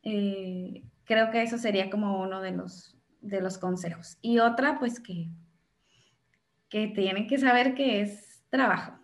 [0.03, 4.19] eh, creo que eso sería como uno de los, de los consejos.
[4.21, 5.29] Y otra, pues que,
[6.69, 8.99] que tienen que saber que es trabajo.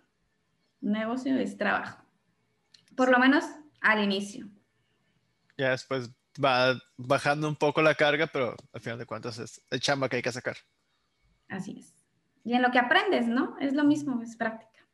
[0.81, 2.03] Un negocio es trabajo.
[2.95, 3.45] Por lo menos
[3.81, 4.47] al inicio.
[5.57, 6.11] Ya después
[6.43, 10.17] va bajando un poco la carga, pero al final de cuentas es el chamba que
[10.17, 10.57] hay que sacar.
[11.47, 11.93] Así es.
[12.43, 13.57] Y en lo que aprendes, ¿no?
[13.59, 14.85] Es lo mismo, es práctica.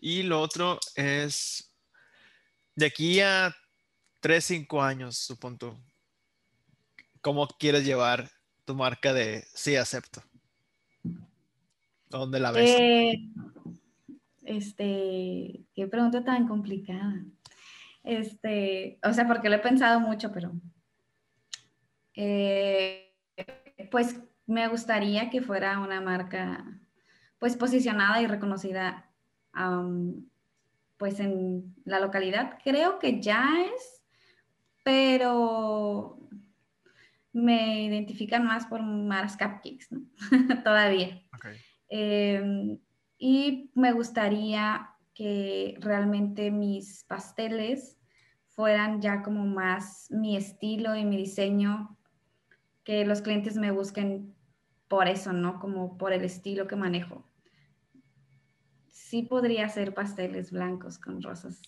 [0.00, 1.72] Y lo otro es,
[2.74, 3.54] de aquí a
[4.20, 5.78] 3, 5 años, supongo,
[7.20, 8.30] ¿cómo quieres llevar
[8.64, 10.22] tu marca de sí acepto?
[12.08, 12.70] ¿Dónde la ves?
[12.70, 13.30] Eh,
[14.42, 17.24] Este, qué pregunta tan complicada.
[18.02, 20.52] Este, o sea, porque lo he pensado mucho, pero
[22.14, 23.14] eh,
[23.90, 24.18] pues
[24.50, 26.64] me gustaría que fuera una marca
[27.38, 29.08] pues posicionada y reconocida
[30.96, 32.58] pues en la localidad.
[32.62, 34.02] Creo que ya es,
[34.84, 36.18] pero
[37.32, 40.02] me identifican más por Mars Cupcakes, ¿no?
[40.64, 41.22] Todavía.
[41.88, 42.78] Em,
[43.18, 47.98] y me gustaría que realmente mis pasteles
[48.48, 51.96] fueran ya como más mi estilo y mi diseño,
[52.84, 54.34] que los clientes me busquen
[54.90, 55.60] por eso, ¿no?
[55.60, 57.24] Como por el estilo que manejo.
[58.88, 61.62] Sí podría hacer pasteles blancos con rosas,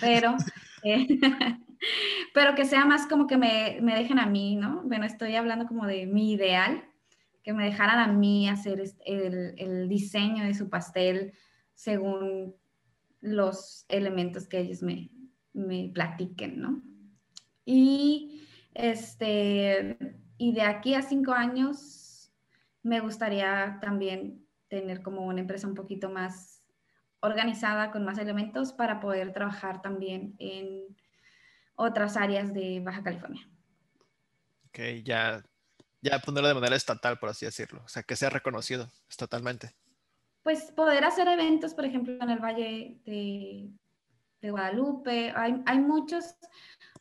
[0.00, 0.36] pero,
[0.84, 1.08] eh,
[2.34, 4.82] pero que sea más como que me, me, dejen a mí, ¿no?
[4.84, 6.84] Bueno, estoy hablando como de mi ideal,
[7.42, 11.32] que me dejaran a mí hacer el, el diseño de su pastel
[11.74, 12.54] según
[13.20, 15.10] los elementos que ellos me,
[15.52, 16.80] me platiquen, ¿no?
[17.64, 19.98] Y este,
[20.38, 22.02] y de aquí a cinco años
[22.82, 26.62] me gustaría también tener como una empresa un poquito más
[27.20, 30.96] organizada, con más elementos, para poder trabajar también en
[31.76, 33.48] otras áreas de Baja California.
[34.68, 35.44] Ok, ya,
[36.00, 39.74] ya ponerlo de manera estatal, por así decirlo, o sea, que sea reconocido estatalmente.
[40.42, 43.70] Pues poder hacer eventos, por ejemplo, en el Valle de,
[44.50, 46.34] Guadalupe, hay, hay, muchos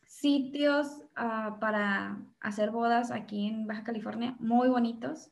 [0.06, 5.32] sitios ah, para hacer bodas aquí en Baja California, muy bonitos.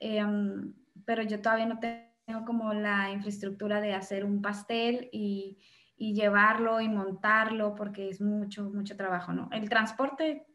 [0.00, 5.58] Em, pero yo todavía no tengo como la infraestructura de hacer un pastel y,
[5.96, 9.48] y, llevarlo y montarlo porque es mucho, mucho trabajo, ¿no?
[9.52, 10.46] El transporte,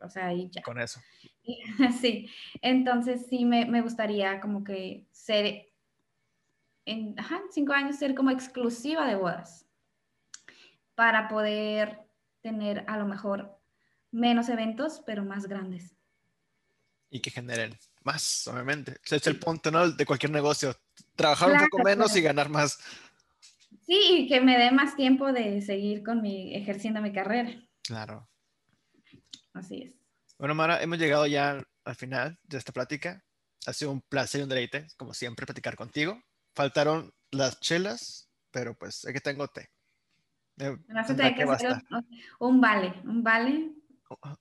[0.00, 0.62] o sea, ahí ya.
[0.62, 1.00] Con eso.
[2.00, 2.28] sí,
[2.60, 5.66] entonces sí me, me, gustaría como que ser,
[6.84, 9.66] en ajá, cinco años, ser como exclusiva de bodas
[10.94, 12.00] para poder
[12.42, 13.58] tener a lo mejor
[14.10, 15.96] menos eventos, pero más grandes.
[17.10, 17.72] Y que generen
[18.04, 18.98] más, obviamente.
[19.04, 19.90] Ese es el punto, ¿no?
[19.90, 20.74] De cualquier negocio.
[21.16, 22.78] Trabajar un poco menos y ganar más.
[23.86, 27.50] Sí, y que me dé más tiempo de seguir con mi, ejerciendo mi carrera.
[27.82, 28.28] Claro.
[29.52, 29.94] Así es.
[30.38, 33.22] Bueno, Mara, hemos llegado ya al final de esta plática.
[33.66, 36.20] Ha sido un placer y un deleite, como siempre, platicar contigo.
[36.54, 39.70] Faltaron las chelas, pero pues aquí tengo té.
[40.58, 40.76] Eh,
[41.36, 41.46] que
[42.40, 43.72] un vale, un vale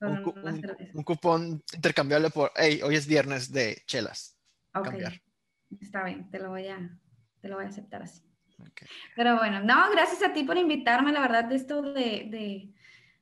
[0.01, 4.37] un, cupón intercambiable por, hey, hoy es viernes de chelas.
[4.73, 4.93] Ok,
[5.79, 6.97] está bien, te lo voy a,
[7.41, 8.21] te lo voy a aceptar así.
[9.15, 12.73] Pero bueno, no, gracias a ti por invitarme, la verdad, de esto de, de,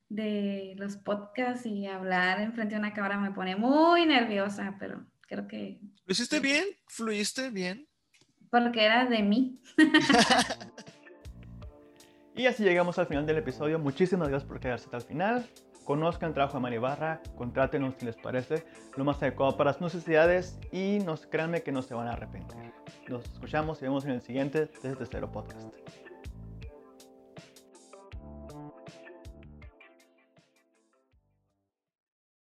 [0.09, 5.47] de los podcasts y hablar enfrente de una cámara me pone muy nerviosa, pero creo
[5.47, 5.79] que...
[6.05, 6.65] ¿Lo hiciste bien?
[6.87, 7.87] ¿Fluiste bien?
[8.49, 9.61] Porque era de mí.
[12.35, 13.77] y así llegamos al final del episodio.
[13.77, 15.45] Muchísimas gracias por quedarse hasta el final.
[15.89, 18.63] Conozcan el trabajo de Mari Barra, contrátenos si les parece
[18.95, 22.71] lo más adecuado para sus necesidades y nos créanme que no se van a arrepentir.
[23.07, 25.73] Nos escuchamos y vemos en el siguiente Desde Cero Podcast.